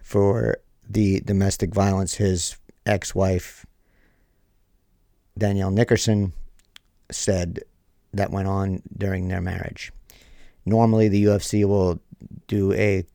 for 0.00 0.58
the 0.88 1.18
domestic 1.22 1.74
violence 1.74 2.14
his 2.14 2.56
ex 2.86 3.12
wife, 3.12 3.66
Danielle 5.36 5.72
Nickerson, 5.72 6.32
said 7.10 7.58
that 8.12 8.30
went 8.30 8.46
on 8.46 8.82
during 8.96 9.26
their 9.26 9.42
marriage. 9.42 9.90
Normally, 10.66 11.08
the 11.08 11.24
UFC 11.24 11.64
will 11.64 12.00
do 12.48 12.72
a 12.72 13.06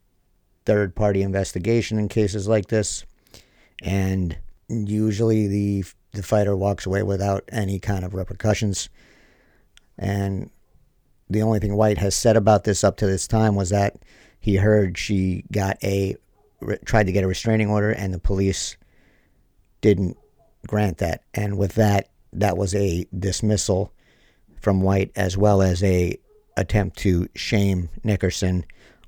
third 0.65 0.95
party 0.95 1.21
investigation 1.21 1.99
in 1.99 2.07
cases 2.07 2.47
like 2.47 2.67
this, 2.67 3.05
and 3.83 4.37
usually 4.69 5.47
the 5.47 5.83
the 6.13 6.23
fighter 6.23 6.55
walks 6.55 6.85
away 6.85 7.03
without 7.03 7.43
any 7.51 7.79
kind 7.79 8.03
of 8.03 8.13
repercussions. 8.13 8.89
And 9.97 10.49
the 11.29 11.41
only 11.41 11.59
thing 11.59 11.75
White 11.75 11.97
has 11.99 12.15
said 12.15 12.35
about 12.35 12.63
this 12.63 12.83
up 12.83 12.97
to 12.97 13.05
this 13.05 13.27
time 13.27 13.55
was 13.55 13.69
that 13.69 13.97
he 14.39 14.55
heard 14.55 14.97
she 14.97 15.45
got 15.51 15.77
a 15.83 16.15
tried 16.85 17.07
to 17.07 17.11
get 17.11 17.23
a 17.23 17.27
restraining 17.27 17.69
order 17.69 17.91
and 17.91 18.13
the 18.13 18.19
police 18.19 18.77
didn't 19.79 20.17
grant 20.67 20.99
that. 20.99 21.23
And 21.33 21.57
with 21.57 21.75
that, 21.75 22.09
that 22.33 22.57
was 22.57 22.75
a 22.75 23.07
dismissal 23.17 23.93
from 24.59 24.81
White 24.81 25.11
as 25.15 25.37
well 25.37 25.61
as 25.61 25.83
a 25.83 26.17
attempt 26.57 26.97
to 26.99 27.27
shame 27.35 27.89
Nickerson 28.03 28.65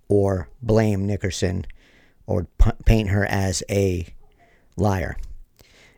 or 0.07 0.49
blame 0.61 1.05
Nickerson 1.05 1.65
or 2.25 2.47
p- 2.57 2.71
paint 2.85 3.09
her 3.09 3.25
as 3.25 3.63
a 3.69 4.07
liar. 4.75 5.17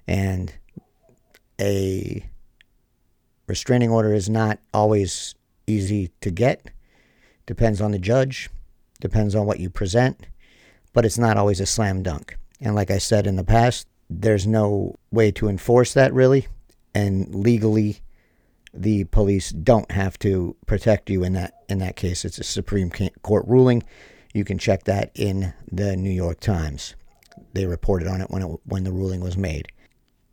And 0.08 0.53
a 1.60 2.27
restraining 3.47 3.91
order 3.91 4.13
is 4.13 4.29
not 4.29 4.60
always 4.73 5.36
easy 5.67 6.12
to 6.21 6.31
get. 6.31 6.71
Depends 7.45 7.81
on 7.81 7.91
the 7.91 7.99
judge, 7.99 8.49
depends 8.99 9.36
on 9.36 9.45
what 9.45 9.60
you 9.60 9.69
present, 9.69 10.27
but 10.93 11.05
it's 11.05 11.17
not 11.17 11.38
always 11.38 11.60
a 11.60 11.65
slam 11.65 12.01
dunk. 12.03 12.38
And 12.60 12.75
like 12.75 12.89
I 12.89 12.97
said 12.97 13.27
in 13.27 13.36
the 13.36 13.43
past, 13.43 13.88
there's 14.10 14.47
no 14.47 14.95
way 15.12 15.31
to 15.31 15.47
enforce 15.47 15.93
that 15.93 16.13
really. 16.13 16.47
And 16.93 17.36
legally, 17.36 18.01
the 18.75 19.05
police 19.05 19.51
don't 19.51 19.89
have 19.91 20.19
to 20.19 20.55
protect 20.65 21.09
you 21.09 21.23
in 21.23 21.33
that 21.33 21.63
in 21.69 21.79
that 21.79 21.95
case. 21.95 22.25
It's 22.25 22.39
a 22.39 22.43
Supreme 22.43 22.91
Court 23.21 23.45
ruling. 23.47 23.83
You 24.33 24.43
can 24.43 24.57
check 24.57 24.83
that 24.83 25.11
in 25.15 25.53
the 25.71 25.95
New 25.95 26.09
York 26.11 26.39
Times. 26.39 26.95
They 27.53 27.65
reported 27.65 28.07
on 28.07 28.21
it 28.21 28.29
when 28.29 28.41
it, 28.41 28.59
when 28.65 28.83
the 28.83 28.91
ruling 28.91 29.21
was 29.21 29.38
made. 29.38 29.69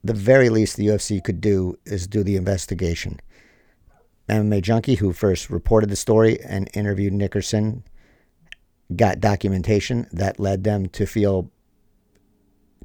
The 0.03 0.15
very 0.15 0.49
least 0.49 0.77
the 0.77 0.89
UFC 0.89 1.23
could 1.23 1.41
do 1.41 1.79
is 1.85 2.09
do 2.09 2.25
the 2.25 2.37
investigation. 2.37 3.21
MMA 4.29 4.63
Junkie, 4.63 4.97
who 4.97 5.13
first 5.13 5.51
reported 5.51 5.91
the 5.91 5.97
story 5.97 6.41
and 6.41 6.69
interviewed 6.75 7.13
Nickerson, 7.13 7.85
got 8.97 9.21
documentation 9.21 10.07
that 10.13 10.41
led 10.41 10.65
them 10.65 10.89
to 10.89 11.07
feel 11.07 11.51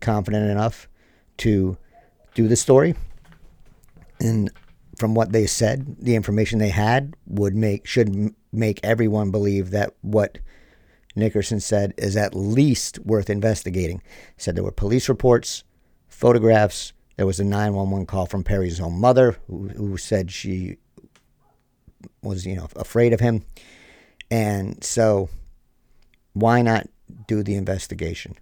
confident 0.02 0.50
enough 0.50 0.88
to 1.38 1.78
do 2.36 2.48
the 2.48 2.56
story. 2.56 2.96
And 4.20 4.52
from 4.98 5.14
what 5.14 5.32
they 5.32 5.46
said, 5.46 5.96
the 6.00 6.16
information 6.16 6.60
they 6.60 6.70
had 6.70 7.16
would 7.26 7.56
make 7.56 7.86
should 7.86 8.34
make 8.52 8.80
everyone 8.84 9.32
believe 9.32 9.70
that 9.72 9.94
what 10.02 10.40
Nickerson 11.16 11.60
said 11.60 11.94
is 11.98 12.16
at 12.18 12.36
least 12.36 13.00
worth 13.00 13.30
investigating. 13.30 14.02
Said 14.38 14.56
there 14.56 14.64
were 14.64 14.72
police 14.72 15.10
reports, 15.10 15.64
photographs. 16.08 16.94
There 17.16 17.26
was 17.26 17.40
a 17.40 17.44
911 17.44 18.06
call 18.06 18.28
from 18.28 18.44
Perry's 18.44 18.80
own 18.80 19.00
mother, 19.00 19.38
who, 19.48 19.70
who 19.70 19.98
said 19.98 20.32
she 20.32 20.78
was, 22.22 22.46
you 22.46 22.56
know, 22.56 22.68
afraid 22.76 23.14
of 23.14 23.20
him. 23.20 23.44
And 24.30 24.84
so, 24.84 25.30
why 26.34 26.62
not 26.62 26.88
do 27.28 27.42
the 27.42 27.56
investigation? 27.56 28.36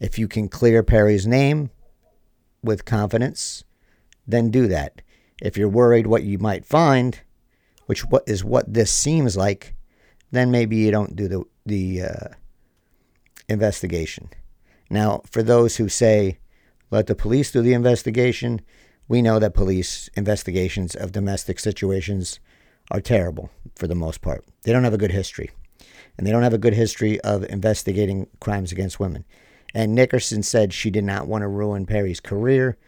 If 0.00 0.18
you 0.18 0.28
can 0.28 0.48
clear 0.48 0.82
Perry's 0.82 1.26
name 1.26 1.70
with 2.62 2.84
confidence, 2.84 3.64
then 4.26 4.50
do 4.50 4.66
that. 4.68 5.02
If 5.44 5.58
you're 5.58 5.68
worried 5.68 6.06
what 6.06 6.22
you 6.22 6.38
might 6.38 6.64
find, 6.64 7.20
which 7.84 8.06
what 8.06 8.24
is 8.26 8.42
what 8.42 8.72
this 8.72 8.90
seems 8.90 9.36
like, 9.36 9.74
then 10.32 10.50
maybe 10.50 10.76
you 10.76 10.90
don't 10.90 11.14
do 11.14 11.28
the 11.28 11.44
the 11.66 12.02
uh, 12.02 12.28
investigation. 13.46 14.30
Now, 14.88 15.20
for 15.30 15.42
those 15.42 15.76
who 15.76 15.90
say, 15.90 16.38
let 16.90 17.08
the 17.08 17.14
police 17.14 17.52
do 17.52 17.60
the 17.60 17.74
investigation, 17.74 18.62
we 19.06 19.20
know 19.20 19.38
that 19.38 19.52
police 19.52 20.08
investigations 20.14 20.94
of 20.94 21.12
domestic 21.12 21.60
situations 21.60 22.40
are 22.90 23.02
terrible 23.02 23.50
for 23.76 23.86
the 23.86 23.94
most 23.94 24.22
part. 24.22 24.46
They 24.62 24.72
don't 24.72 24.84
have 24.84 24.94
a 24.94 24.98
good 24.98 25.12
history. 25.12 25.50
And 26.16 26.26
they 26.26 26.30
don't 26.30 26.42
have 26.42 26.54
a 26.54 26.58
good 26.58 26.74
history 26.74 27.20
of 27.20 27.44
investigating 27.44 28.28
crimes 28.40 28.72
against 28.72 29.00
women. 29.00 29.26
And 29.74 29.94
Nickerson 29.94 30.42
said 30.42 30.72
she 30.72 30.90
did 30.90 31.04
not 31.04 31.26
want 31.26 31.42
to 31.42 31.48
ruin 31.48 31.84
Perry's 31.84 32.20
career 32.20 32.78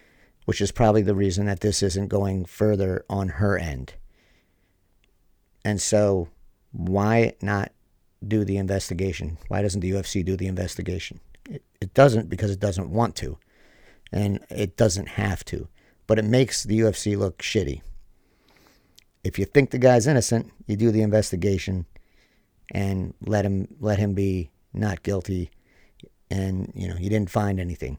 which 0.46 0.60
is 0.60 0.72
probably 0.72 1.02
the 1.02 1.14
reason 1.14 1.46
that 1.46 1.60
this 1.60 1.82
isn't 1.82 2.08
going 2.08 2.46
further 2.46 3.04
on 3.10 3.28
her 3.28 3.58
end. 3.58 3.94
And 5.64 5.82
so, 5.82 6.28
why 6.72 7.34
not 7.42 7.72
do 8.26 8.44
the 8.44 8.56
investigation? 8.56 9.38
Why 9.48 9.60
doesn't 9.60 9.80
the 9.80 9.90
UFC 9.90 10.24
do 10.24 10.36
the 10.36 10.46
investigation? 10.46 11.20
It, 11.50 11.62
it 11.80 11.92
doesn't 11.94 12.30
because 12.30 12.50
it 12.50 12.60
doesn't 12.60 12.90
want 12.90 13.16
to, 13.16 13.38
and 14.12 14.44
it 14.48 14.76
doesn't 14.76 15.10
have 15.10 15.44
to, 15.46 15.68
but 16.06 16.18
it 16.18 16.24
makes 16.24 16.62
the 16.62 16.78
UFC 16.80 17.18
look 17.18 17.38
shitty. 17.38 17.82
if 19.24 19.38
you 19.38 19.44
think 19.44 19.70
the 19.70 19.78
guy's 19.78 20.06
innocent, 20.06 20.52
you 20.66 20.76
do 20.76 20.92
the 20.92 21.02
investigation 21.02 21.86
and 22.72 23.14
let 23.20 23.44
him 23.44 23.68
let 23.80 23.98
him 23.98 24.14
be 24.14 24.50
not 24.72 25.02
guilty 25.02 25.50
and 26.30 26.72
you 26.74 26.88
know, 26.88 26.96
you 26.96 27.10
didn't 27.10 27.30
find 27.30 27.58
anything. 27.58 27.98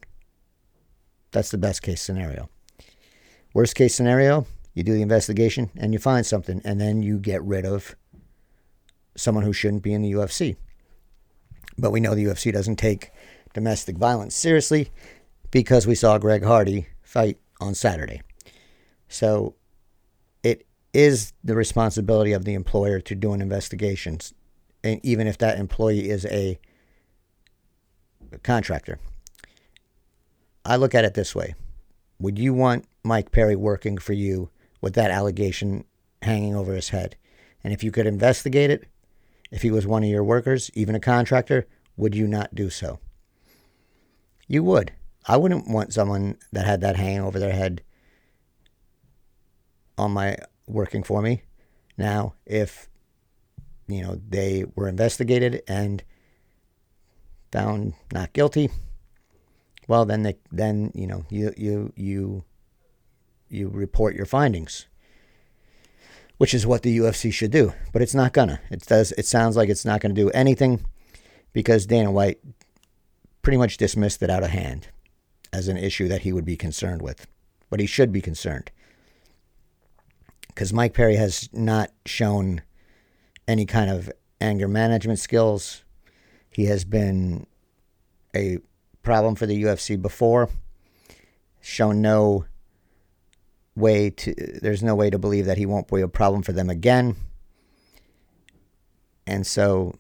That's 1.32 1.52
the 1.52 1.58
best 1.58 1.82
case 1.82 2.02
scenario. 2.02 2.50
Worst 3.54 3.76
case 3.76 3.96
scenario, 3.96 4.46
you 4.74 4.84
do 4.84 4.94
the 4.94 5.02
investigation 5.02 5.72
and 5.76 5.94
you 5.94 6.00
find 6.00 6.26
something 6.26 6.62
and 6.64 6.80
then 6.80 7.02
you 7.02 7.18
get 7.20 7.44
rid 7.44 7.66
of 7.66 7.96
someone 9.16 9.44
who 9.44 9.54
shouldn't 9.54 9.84
be 9.84 9.94
in 9.94 10.02
the 10.02 10.12
UFC. 10.12 10.56
But 11.78 11.92
we 11.92 12.00
know 12.00 12.16
the 12.16 12.26
UFC 12.26 12.52
doesn't 12.54 12.78
take 12.78 13.12
domestic 13.54 13.98
violence 13.98 14.36
seriously 14.36 14.92
because 15.52 15.88
we 15.88 15.96
saw 15.96 16.18
Greg 16.18 16.44
Hardy 16.44 16.88
fight 17.02 17.40
on 17.60 17.74
Saturday. 17.74 18.22
So 19.08 19.56
it 20.44 20.66
is 20.94 21.34
the 21.44 21.56
responsibility 21.56 22.34
of 22.34 22.46
the 22.46 22.54
employer 22.54 23.00
to 23.02 23.16
do 23.16 23.34
an 23.34 23.42
investigation, 23.42 24.20
and 24.84 25.00
even 25.04 25.28
if 25.28 25.38
that 25.40 25.58
employee 25.58 26.10
is 26.10 26.26
a 26.26 26.60
contractor. 28.44 29.00
I 30.68 30.76
look 30.76 30.94
at 30.94 31.06
it 31.06 31.14
this 31.14 31.34
way 31.34 31.56
Would 32.20 32.38
you 32.38 32.54
want 32.54 32.86
Mike 33.04 33.32
Perry 33.32 33.56
working 33.56 33.98
for 33.98 34.14
you 34.14 34.50
with 34.82 34.94
that 34.96 35.12
allegation 35.12 35.86
hanging 36.22 36.56
over 36.56 36.76
his 36.76 36.90
head? 36.90 37.16
And 37.64 37.74
if 37.74 37.84
you 37.84 37.92
could 37.92 38.06
investigate 38.06 38.70
it, 38.70 38.86
if 39.50 39.62
he 39.62 39.72
was 39.72 39.88
one 39.88 40.04
of 40.04 40.10
your 40.10 40.26
workers, 40.26 40.70
even 40.74 40.94
a 40.94 41.00
contractor, 41.00 41.68
would 41.96 42.14
you 42.14 42.28
not 42.28 42.54
do 42.54 42.70
so? 42.70 43.00
You 44.48 44.62
would. 44.64 44.92
I 45.26 45.38
wouldn't 45.38 45.70
want 45.70 45.94
someone 45.94 46.38
that 46.52 46.66
had 46.66 46.82
that 46.82 46.98
hanging 46.98 47.22
over 47.22 47.40
their 47.40 47.54
head 47.54 47.82
on 49.98 50.12
my 50.12 50.38
working 50.68 51.04
for 51.04 51.22
me. 51.22 51.44
Now, 51.98 52.36
if 52.46 52.90
you 53.88 54.02
know 54.02 54.20
they 54.28 54.66
were 54.76 54.90
investigated 54.90 55.64
and 55.68 56.04
found 57.52 57.94
not 58.14 58.34
guilty, 58.34 58.70
well 59.88 60.06
then 60.06 60.24
they 60.24 60.36
then 60.52 60.92
you 60.94 61.08
know 61.08 61.26
you 61.30 61.54
you 61.58 61.94
you 61.96 62.44
you 63.50 63.70
report 63.70 64.16
your 64.16 64.26
findings 64.26 64.88
which 66.38 66.54
is 66.54 66.68
what 66.68 66.84
the 66.84 66.98
UFC 66.98 67.34
should 67.34 67.52
do 67.52 67.74
but 67.92 68.02
it's 68.02 68.16
not 68.16 68.34
gonna. 68.34 68.60
It 68.70 68.86
does 68.86 69.12
it 69.14 69.26
sounds 69.26 69.56
like 69.56 69.70
it's 69.70 69.86
not 69.86 70.02
going 70.02 70.14
to 70.14 70.22
do 70.22 70.30
anything 70.32 70.86
because 71.54 71.86
Dana 71.86 72.12
White 72.12 72.40
pretty 73.42 73.58
much 73.58 73.78
dismissed 73.78 74.22
it 74.22 74.30
out 74.30 74.44
of 74.44 74.52
hand 74.52 74.90
as 75.52 75.68
an 75.68 75.78
issue 75.78 76.08
that 76.10 76.22
he 76.22 76.34
would 76.34 76.46
be 76.46 76.58
concerned 76.58 77.02
with 77.02 77.26
but 77.70 77.80
he 77.80 77.86
should 77.86 78.12
be 78.12 78.22
concerned. 78.22 78.72
Because 80.48 80.74
Mike 80.74 80.94
Perry 80.94 81.16
has 81.16 81.50
not 81.54 81.92
shown 82.06 82.62
any 83.48 83.66
kind 83.66 83.92
of 83.92 84.12
anger 84.42 84.68
management 84.68 85.20
skills. 85.20 85.84
He 86.50 86.66
has 86.66 86.84
been 86.86 87.46
a 88.36 88.58
problem 89.08 89.36
for 89.36 89.46
the 89.46 89.64
UFC 89.64 90.00
before, 90.00 90.50
shown 91.62 92.02
no 92.02 92.44
way 93.74 94.10
to, 94.10 94.36
there's 94.62 94.84
no 94.84 94.96
way 94.96 95.10
to 95.10 95.18
believe 95.18 95.46
that 95.46 95.58
he 95.58 95.66
won't 95.66 95.88
be 95.88 96.02
a 96.02 96.10
problem 96.10 96.44
for 96.44 96.52
them 96.52 96.70
again. 96.70 97.16
And 99.26 99.48
so 99.48 99.98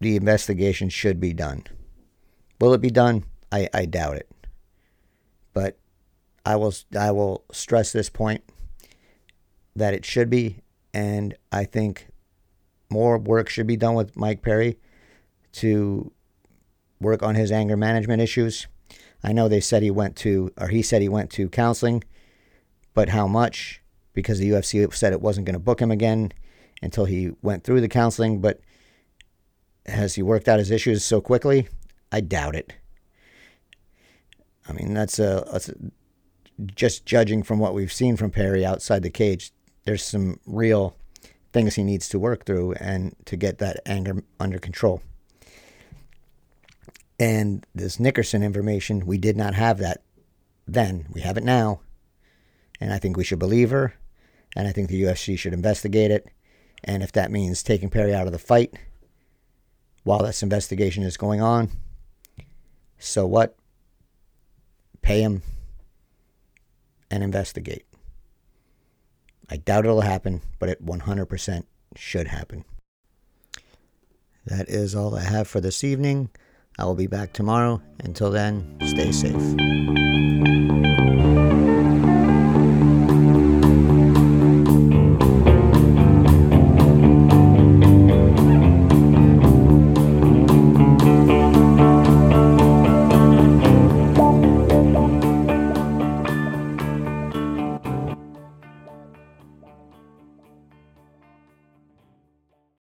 the 0.00 0.16
investigation 0.16 0.88
should 0.88 1.20
be 1.20 1.34
done. 1.34 1.64
Will 2.58 2.72
it 2.72 2.80
be 2.80 2.88
done? 2.88 3.24
I, 3.52 3.68
I 3.74 3.84
doubt 3.84 4.16
it. 4.16 4.30
But 5.52 5.76
I 6.46 6.56
will 6.56 6.72
I 6.98 7.10
will 7.10 7.44
stress 7.52 7.92
this 7.92 8.08
point 8.08 8.44
that 9.76 9.92
it 9.92 10.06
should 10.06 10.30
be, 10.30 10.62
and 10.94 11.36
I 11.52 11.64
think 11.64 12.08
more 12.88 13.18
work 13.18 13.50
should 13.50 13.66
be 13.66 13.76
done 13.76 13.94
with 13.94 14.16
Mike 14.16 14.40
Perry 14.40 14.78
to 15.52 16.12
work 17.00 17.22
on 17.22 17.34
his 17.34 17.52
anger 17.52 17.76
management 17.76 18.22
issues. 18.22 18.66
I 19.22 19.32
know 19.32 19.48
they 19.48 19.60
said 19.60 19.82
he 19.82 19.90
went 19.90 20.16
to, 20.16 20.52
or 20.58 20.68
he 20.68 20.82
said 20.82 21.02
he 21.02 21.08
went 21.08 21.30
to 21.32 21.48
counseling, 21.48 22.04
but 22.94 23.10
how 23.10 23.26
much? 23.26 23.82
Because 24.12 24.38
the 24.38 24.50
UFC 24.50 24.92
said 24.94 25.12
it 25.12 25.20
wasn't 25.20 25.46
going 25.46 25.54
to 25.54 25.60
book 25.60 25.80
him 25.80 25.90
again 25.90 26.32
until 26.82 27.04
he 27.04 27.32
went 27.42 27.64
through 27.64 27.80
the 27.80 27.88
counseling. 27.88 28.40
But 28.40 28.60
has 29.86 30.14
he 30.14 30.22
worked 30.22 30.48
out 30.48 30.58
his 30.58 30.70
issues 30.70 31.04
so 31.04 31.20
quickly? 31.20 31.68
I 32.10 32.20
doubt 32.20 32.56
it. 32.56 32.72
I 34.68 34.72
mean, 34.72 34.94
that's 34.94 35.18
a, 35.18 35.46
that's 35.50 35.68
a 35.68 35.74
just 36.74 37.06
judging 37.06 37.42
from 37.42 37.58
what 37.58 37.74
we've 37.74 37.92
seen 37.92 38.16
from 38.16 38.30
Perry 38.30 38.64
outside 38.64 39.02
the 39.02 39.10
cage. 39.10 39.52
There's 39.84 40.04
some 40.04 40.40
real 40.46 40.96
things 41.52 41.76
he 41.76 41.84
needs 41.84 42.08
to 42.10 42.18
work 42.18 42.44
through 42.44 42.74
and 42.74 43.14
to 43.24 43.36
get 43.36 43.58
that 43.58 43.80
anger 43.86 44.22
under 44.38 44.58
control. 44.58 45.02
And 47.18 47.66
this 47.74 47.98
Nickerson 47.98 48.42
information, 48.42 49.06
we 49.06 49.18
did 49.18 49.36
not 49.36 49.54
have 49.54 49.78
that 49.78 50.02
then. 50.66 51.06
We 51.12 51.22
have 51.22 51.36
it 51.36 51.44
now. 51.44 51.80
And 52.80 52.92
I 52.92 52.98
think 52.98 53.16
we 53.16 53.24
should 53.24 53.38
believe 53.38 53.70
her. 53.70 53.94
And 54.54 54.68
I 54.68 54.72
think 54.72 54.88
the 54.88 55.02
UFC 55.02 55.38
should 55.38 55.52
investigate 55.52 56.10
it. 56.10 56.28
And 56.84 57.02
if 57.02 57.12
that 57.12 57.32
means 57.32 57.62
taking 57.62 57.90
Perry 57.90 58.14
out 58.14 58.26
of 58.26 58.32
the 58.32 58.38
fight 58.38 58.74
while 60.04 60.22
this 60.22 60.42
investigation 60.42 61.02
is 61.02 61.16
going 61.16 61.40
on, 61.40 61.70
so 62.98 63.26
what? 63.26 63.56
Pay 65.02 65.22
him 65.22 65.42
and 67.10 67.22
investigate. 67.22 67.84
I 69.50 69.56
doubt 69.56 69.86
it'll 69.86 70.02
happen, 70.02 70.42
but 70.58 70.68
it 70.68 70.84
100% 70.84 71.64
should 71.96 72.28
happen. 72.28 72.64
That 74.44 74.68
is 74.68 74.94
all 74.94 75.16
I 75.16 75.22
have 75.22 75.48
for 75.48 75.60
this 75.60 75.82
evening. 75.82 76.30
I 76.78 76.84
will 76.84 76.94
be 76.94 77.08
back 77.08 77.32
tomorrow. 77.32 77.82
Until 78.04 78.30
then, 78.30 78.78
stay 78.86 79.10
safe. 79.10 80.57